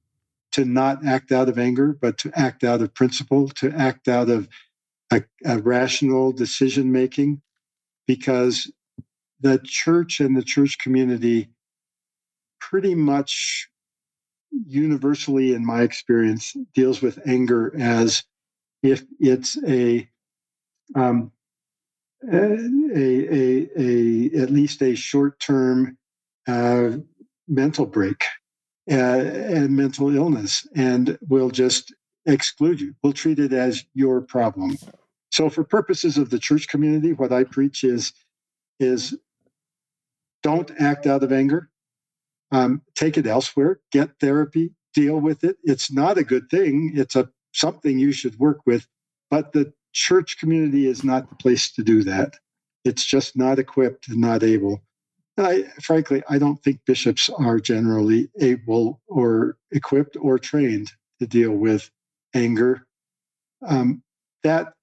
[0.58, 4.28] to not act out of anger, but to act out of principle, to act out
[4.28, 4.50] of
[5.12, 7.42] a, a rational decision making,
[8.08, 8.72] because
[9.40, 11.50] the church and the church community
[12.60, 13.70] pretty much
[14.68, 18.24] universally, in my experience, deals with anger as
[18.84, 20.10] if it's a
[20.96, 21.32] um,
[22.32, 22.58] a,
[22.96, 25.98] a, a, at least a short term
[26.48, 26.92] uh,
[27.48, 28.24] mental break
[28.90, 31.94] uh, and mental illness, and we'll just
[32.26, 32.96] exclude you.
[33.04, 34.78] We'll treat it as your problem.
[35.32, 38.14] So, for purposes of the church community, what I preach is
[38.80, 39.18] is
[40.44, 41.70] don't act out of anger.
[42.52, 43.80] Um, take it elsewhere.
[43.92, 44.72] Get therapy.
[44.94, 45.58] Deal with it.
[45.64, 46.94] It's not a good thing.
[46.96, 48.88] It's a something you should work with.
[49.30, 52.36] But the church community is not the place to do that.
[52.86, 54.82] It's just not equipped and not able.
[55.38, 61.52] I, frankly, I don't think bishops are generally able or equipped or trained to deal
[61.52, 61.92] with
[62.34, 62.86] anger.
[63.66, 64.02] Um,
[64.44, 64.74] that,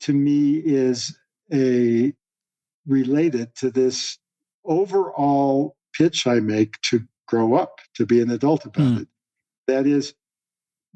[0.00, 1.16] to me, is
[1.52, 2.14] a
[2.86, 4.18] related to this
[4.64, 9.00] overall pitch I make to grow up, to be an adult about mm.
[9.02, 9.08] it.
[9.66, 10.14] That is,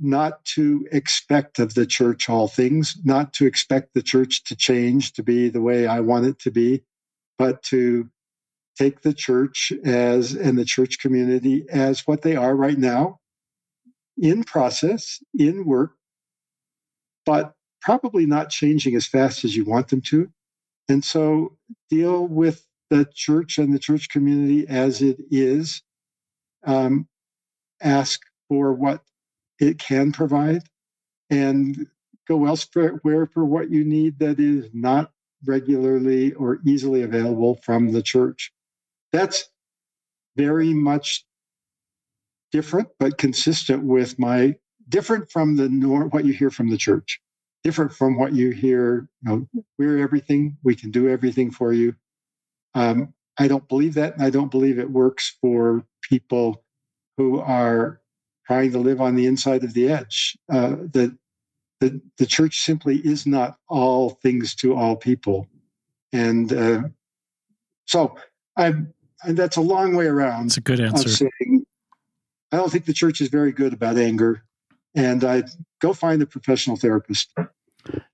[0.00, 5.12] not to expect of the church all things, not to expect the church to change
[5.12, 6.82] to be the way I want it to be,
[7.38, 8.08] but to
[8.78, 13.18] take the church as and the church community as what they are right now
[14.18, 15.92] in process, in work,
[17.26, 20.30] but probably not changing as fast as you want them to.
[20.88, 21.56] And so
[21.90, 25.82] deal with the church and the church community as it is.
[26.66, 27.08] Um,
[27.82, 29.02] ask for what
[29.60, 30.62] it can provide
[31.30, 31.86] and
[32.28, 33.00] go elsewhere
[33.32, 35.12] for what you need that is not
[35.46, 38.52] regularly or easily available from the church.
[39.12, 39.48] That's
[40.36, 41.24] very much
[42.52, 44.56] different, but consistent with my
[44.88, 47.20] different from the norm, what you hear from the church,
[47.62, 49.08] different from what you hear.
[49.22, 50.56] You know, we're everything.
[50.62, 51.94] We can do everything for you.
[52.74, 56.62] Um, I don't believe that, and I don't believe it works for people
[57.16, 58.00] who are
[58.46, 60.36] trying to live on the inside of the edge.
[60.52, 61.16] Uh, the,
[61.80, 65.46] the, the church simply is not all things to all people.
[66.12, 66.82] And uh,
[67.86, 68.16] so
[68.56, 68.92] I'm,
[69.24, 70.46] and that's a long way around.
[70.46, 71.08] It's a good answer.
[71.08, 71.64] Saying,
[72.52, 74.42] I don't think the church is very good about anger.
[74.94, 75.44] And I
[75.80, 77.32] go find a professional therapist.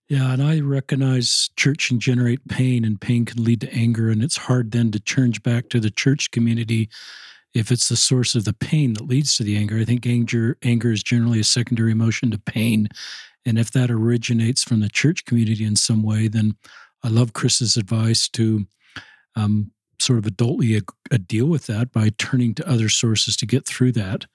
[0.09, 4.23] Yeah, and I recognize church can generate pain, and pain can lead to anger, and
[4.23, 6.89] it's hard then to turn back to the church community
[7.55, 9.79] if it's the source of the pain that leads to the anger.
[9.79, 12.89] I think anger anger is generally a secondary emotion to pain.
[13.47, 16.57] And if that originates from the church community in some way, then
[17.03, 18.67] I love Chris's advice to
[19.37, 19.71] um,
[20.01, 23.67] sort of adultly a, a deal with that by turning to other sources to get
[23.67, 24.27] through that.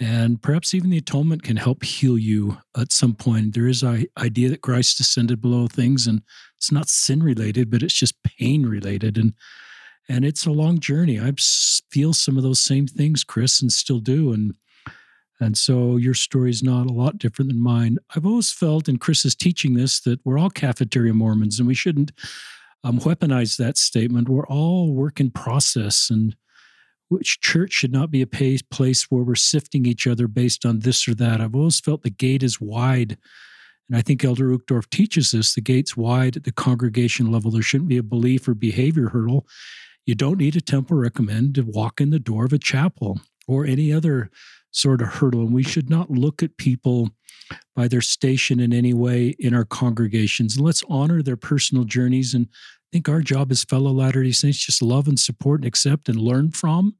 [0.00, 3.54] And perhaps even the atonement can help heal you at some point.
[3.54, 6.22] There is a idea that Christ descended below things, and
[6.56, 9.16] it's not sin related, but it's just pain related.
[9.16, 9.34] And
[10.08, 11.20] and it's a long journey.
[11.20, 11.32] I
[11.90, 14.32] feel some of those same things, Chris, and still do.
[14.32, 14.54] And
[15.38, 17.98] and so your story is not a lot different than mine.
[18.14, 21.74] I've always felt, and Chris is teaching this, that we're all cafeteria Mormons, and we
[21.74, 22.12] shouldn't
[22.84, 24.28] um, weaponize that statement.
[24.28, 26.36] We're all work in process, and
[27.08, 31.06] which church should not be a place where we're sifting each other based on this
[31.06, 31.40] or that.
[31.40, 33.18] I've always felt the gate is wide.
[33.88, 37.50] And I think Elder Uchtdorf teaches this the gate's wide at the congregation level.
[37.50, 39.46] There shouldn't be a belief or behavior hurdle.
[40.06, 43.66] You don't need a temple recommend to walk in the door of a chapel or
[43.66, 44.30] any other
[44.72, 45.42] sort of hurdle.
[45.42, 47.10] And we should not look at people
[47.76, 50.56] by their station in any way in our congregations.
[50.56, 52.34] And let's honor their personal journeys.
[52.34, 55.68] And I think our job as fellow Latter day Saints just love and support and
[55.68, 56.96] accept and learn from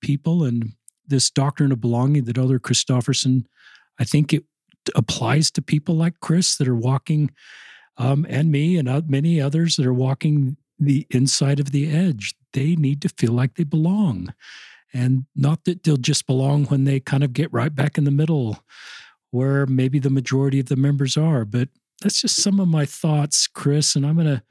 [0.00, 0.44] people.
[0.44, 0.72] And
[1.06, 3.44] this doctrine of belonging that Elder Christofferson,
[3.98, 4.44] I think it
[4.96, 7.30] applies to people like Chris that are walking,
[7.98, 12.34] um, and me and many others that are walking the inside of the edge.
[12.52, 14.34] They need to feel like they belong.
[14.94, 18.10] And not that they'll just belong when they kind of get right back in the
[18.10, 18.62] middle
[19.30, 21.44] where maybe the majority of the members are.
[21.44, 21.70] But
[22.02, 23.96] that's just some of my thoughts, Chris.
[23.96, 24.42] And I'm going to,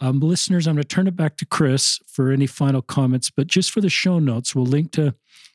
[0.00, 3.30] um, listeners, I'm going to turn it back to Chris for any final comments.
[3.30, 5.14] But just for the show notes, we'll link to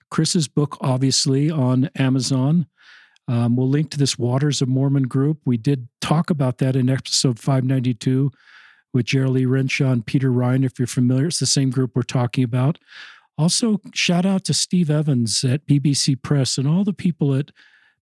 [0.09, 2.65] Chris's book, obviously, on Amazon.
[3.27, 5.41] Um, we'll link to this Waters of Mormon group.
[5.45, 8.31] We did talk about that in episode 592
[8.91, 11.27] with Gerald Lee Renshaw and Peter Ryan, if you're familiar.
[11.27, 12.79] It's the same group we're talking about.
[13.39, 17.51] Also, shout out to Steve Evans at BCC Press and all the people at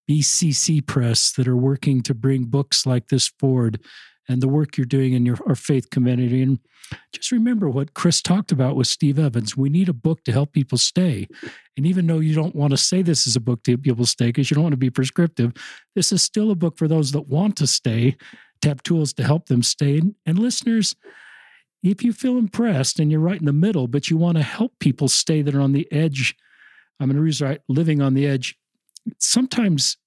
[0.09, 3.79] BCC Press that are working to bring books like this forward
[4.27, 6.41] and the work you're doing in your our faith community.
[6.41, 6.57] And
[7.13, 9.55] just remember what Chris talked about with Steve Evans.
[9.55, 11.27] We need a book to help people stay.
[11.77, 14.07] And even though you don't want to say this is a book to help people
[14.07, 15.53] stay because you don't want to be prescriptive,
[15.93, 18.17] this is still a book for those that want to stay,
[18.61, 19.99] to have tools to help them stay.
[19.99, 20.95] And, and listeners,
[21.83, 24.73] if you feel impressed and you're right in the middle, but you want to help
[24.79, 26.35] people stay that are on the edge,
[26.99, 28.57] I'm going to use right, living on the edge.
[29.19, 29.97] Sometimes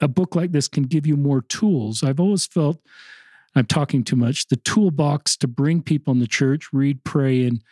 [0.00, 2.02] a book like this can give you more tools.
[2.02, 2.80] I've always felt
[3.56, 4.48] I'm talking too much.
[4.48, 7.62] The toolbox to bring people in the church, read, pray, and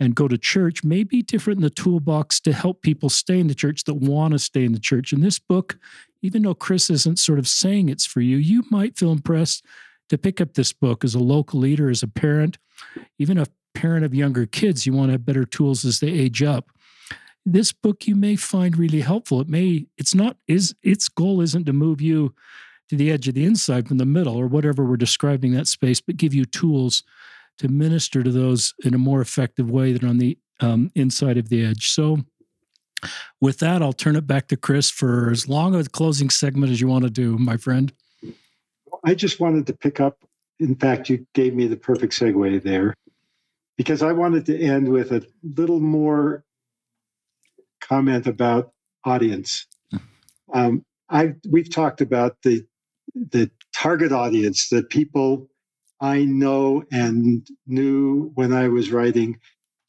[0.00, 3.46] and go to church may be different than the toolbox to help people stay in
[3.46, 5.12] the church that want to stay in the church.
[5.12, 5.78] In this book,
[6.22, 9.64] even though Chris isn't sort of saying it's for you, you might feel impressed
[10.08, 12.58] to pick up this book as a local leader, as a parent,
[13.18, 14.86] even a parent of younger kids.
[14.86, 16.70] You want to have better tools as they age up
[17.46, 19.40] this book you may find really helpful.
[19.40, 22.34] It may, it's not, is its goal isn't to move you
[22.88, 26.00] to the edge of the inside from the middle or whatever we're describing that space,
[26.00, 27.04] but give you tools
[27.58, 31.48] to minister to those in a more effective way than on the um, inside of
[31.48, 31.88] the edge.
[31.88, 32.18] So,
[33.40, 36.80] with that, I'll turn it back to Chris for as long a closing segment as
[36.80, 37.92] you want to do, my friend.
[39.06, 40.18] I just wanted to pick up.
[40.60, 42.94] In fact, you gave me the perfect segue there
[43.78, 46.44] because I wanted to end with a little more
[47.80, 48.72] comment about
[49.04, 49.66] audience.
[50.54, 52.64] Um, I we've talked about the
[53.14, 55.48] the target audience, the people
[56.00, 59.40] I know and knew when I was writing,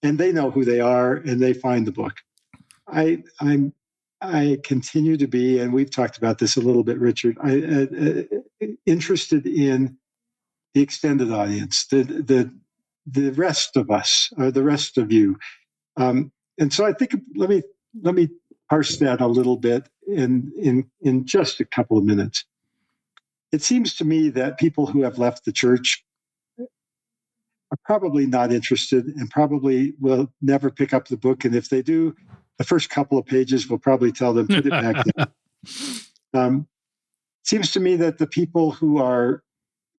[0.04, 2.14] and they know who they are and they find the book.
[2.88, 3.74] I I'm
[4.22, 7.38] I continue to be, and we've talked about this a little bit, Richard.
[7.44, 8.28] I
[8.86, 9.98] interested in
[10.74, 12.54] the extended audience, the the
[13.06, 15.38] the rest of us, or the rest of you.
[15.96, 17.64] Um, and so I think let me
[18.02, 18.30] let me
[18.70, 22.46] parse that a little bit in, in, in just a couple of minutes.
[23.52, 26.04] It seems to me that people who have left the church
[26.60, 31.46] are probably not interested and probably will never pick up the book.
[31.46, 32.16] And if they do,
[32.58, 35.28] the first couple of pages will probably tell them put it back down.
[36.34, 36.68] Um,
[37.48, 39.42] seems to me that the people who are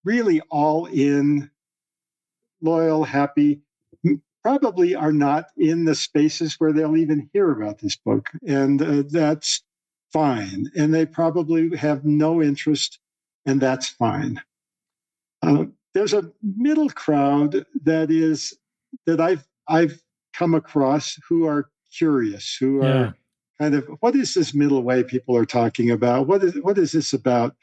[0.05, 1.51] really all in,
[2.61, 3.61] loyal, happy,
[4.43, 8.31] probably are not in the spaces where they'll even hear about this book.
[8.47, 9.63] And uh, that's
[10.13, 10.71] fine.
[10.77, 12.99] And they probably have no interest,
[13.47, 14.41] and that's fine.
[15.43, 18.57] Uh, there's a middle crowd that is
[19.07, 23.13] that I've I've come across who are curious, who are yeah.
[23.61, 26.27] Kind of what is this middle way people are talking about?
[26.27, 27.57] What is what is this about?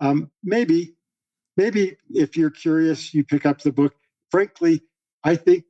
[0.00, 0.94] Um, maybe,
[1.56, 3.94] maybe if you're curious, you pick up the book.
[4.30, 4.82] Frankly,
[5.24, 5.64] I think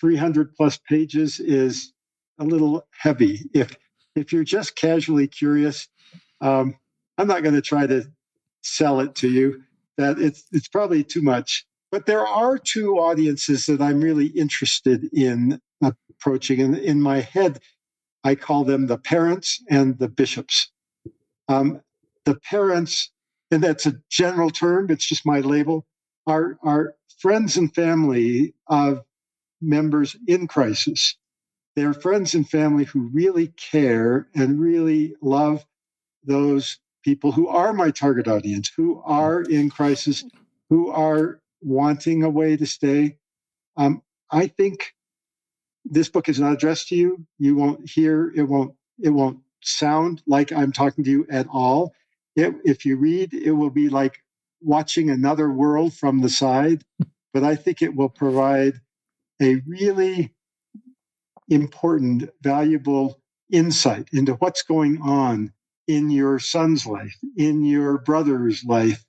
[0.00, 1.92] 300 plus pages is
[2.38, 3.40] a little heavy.
[3.54, 3.76] If
[4.16, 5.88] if you're just casually curious,
[6.40, 6.76] um,
[7.18, 8.10] I'm not going to try to
[8.62, 9.62] sell it to you.
[9.98, 11.66] That it's it's probably too much.
[11.92, 16.60] But there are two audiences that I'm really interested in approaching.
[16.60, 17.60] And in my head,
[18.24, 20.70] I call them the parents and the bishops.
[21.48, 21.80] Um,
[22.24, 23.10] the parents,
[23.50, 25.86] and that's a general term, it's just my label,
[26.26, 29.02] are, are friends and family of
[29.60, 31.16] members in crisis.
[31.76, 35.64] They're friends and family who really care and really love
[36.24, 40.24] those people who are my target audience, who are in crisis,
[40.68, 43.16] who are wanting a way to stay.
[43.76, 44.94] Um, I think
[45.90, 47.26] this book is not addressed to you.
[47.38, 48.44] You won't hear it.
[48.44, 49.10] Won't it?
[49.10, 51.92] Won't sound like I'm talking to you at all.
[52.36, 54.22] It, if you read, it will be like
[54.62, 56.84] watching another world from the side.
[57.32, 58.80] But I think it will provide
[59.40, 60.34] a really
[61.48, 63.20] important, valuable
[63.52, 65.52] insight into what's going on
[65.88, 69.04] in your son's life, in your brother's life,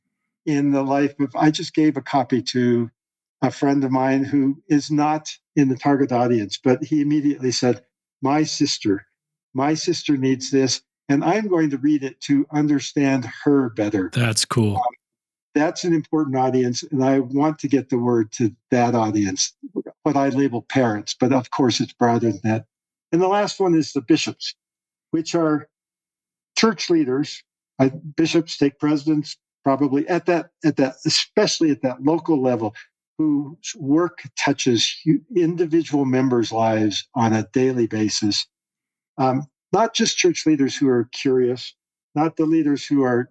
[0.46, 1.36] in the life of.
[1.36, 2.92] I just gave a copy to
[3.42, 7.84] a friend of mine who is not in the target audience, but he immediately said,
[8.22, 9.06] My sister,
[9.54, 14.12] my sister needs this, and I'm going to read it to understand her better.
[14.14, 14.78] That's cool.
[14.78, 14.84] Um,
[15.54, 19.54] that's an important audience, and I want to get the word to that audience
[20.04, 22.66] what I label parents, but of course it's broader than that.
[23.12, 24.56] And the last one is the bishops,
[25.12, 25.68] which are
[26.58, 27.44] church leaders,
[28.16, 32.74] bishops, stake presidents, probably at that, at that, especially at that local level,
[33.22, 34.96] whose work touches
[35.36, 38.48] individual members' lives on a daily basis.
[39.18, 41.76] Um, not just church leaders who are curious,
[42.16, 43.30] not the leaders who are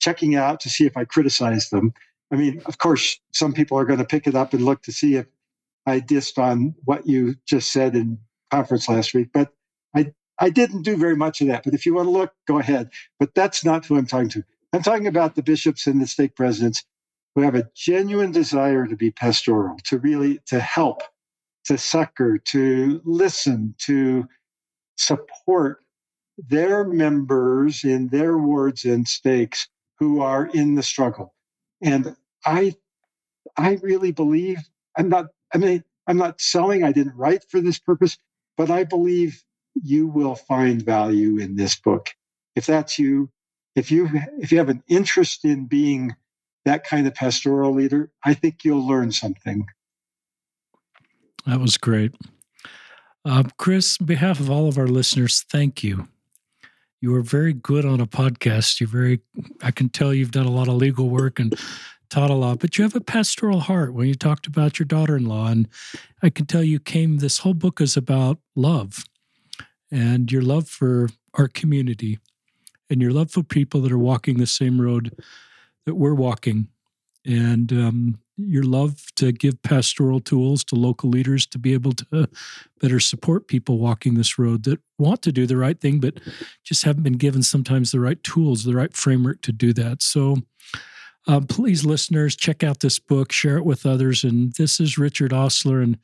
[0.00, 1.92] checking out to see if I criticize them.
[2.32, 4.92] I mean, of course, some people are going to pick it up and look to
[4.92, 5.26] see if
[5.86, 8.18] I dissed on what you just said in
[8.50, 9.52] conference last week, but
[9.94, 11.64] I I didn't do very much of that.
[11.64, 12.90] But if you want to look, go ahead.
[13.20, 14.44] But that's not who I'm talking to.
[14.72, 16.84] I'm talking about the bishops and the stake presidents
[17.36, 21.02] who have a genuine desire to be pastoral, to really to help,
[21.66, 24.26] to succor, to listen, to
[24.98, 25.80] support
[26.38, 29.68] their members in their wards and stakes
[29.98, 31.34] who are in the struggle.
[31.82, 32.16] And
[32.46, 32.74] I
[33.56, 34.58] I really believe
[34.96, 38.18] I'm not I mean I'm not selling, I didn't write for this purpose,
[38.56, 39.44] but I believe
[39.82, 42.10] you will find value in this book.
[42.56, 43.30] If that's you,
[43.76, 46.16] if you if you have an interest in being
[46.66, 49.66] that kind of pastoral leader, I think you'll learn something.
[51.46, 52.12] That was great.
[53.24, 56.08] Uh, Chris, on behalf of all of our listeners, thank you.
[57.00, 58.80] You are very good on a podcast.
[58.80, 59.20] You're very,
[59.62, 61.58] I can tell you've done a lot of legal work and
[62.10, 65.16] taught a lot, but you have a pastoral heart when you talked about your daughter
[65.16, 65.46] in law.
[65.46, 65.68] And
[66.22, 69.04] I can tell you came, this whole book is about love
[69.90, 72.18] and your love for our community
[72.90, 75.12] and your love for people that are walking the same road
[75.86, 76.68] that we're walking.
[77.24, 82.28] And um, your love to give pastoral tools to local leaders to be able to
[82.80, 86.18] better support people walking this road that want to do the right thing, but
[86.62, 90.02] just haven't been given sometimes the right tools, the right framework to do that.
[90.02, 90.36] So,
[91.28, 94.22] um, please, listeners, check out this book, share it with others.
[94.22, 95.98] And this is Richard Ostler and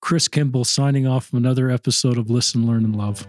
[0.00, 3.24] Chris Kimball signing off from another episode of Listen, Learn, and Love.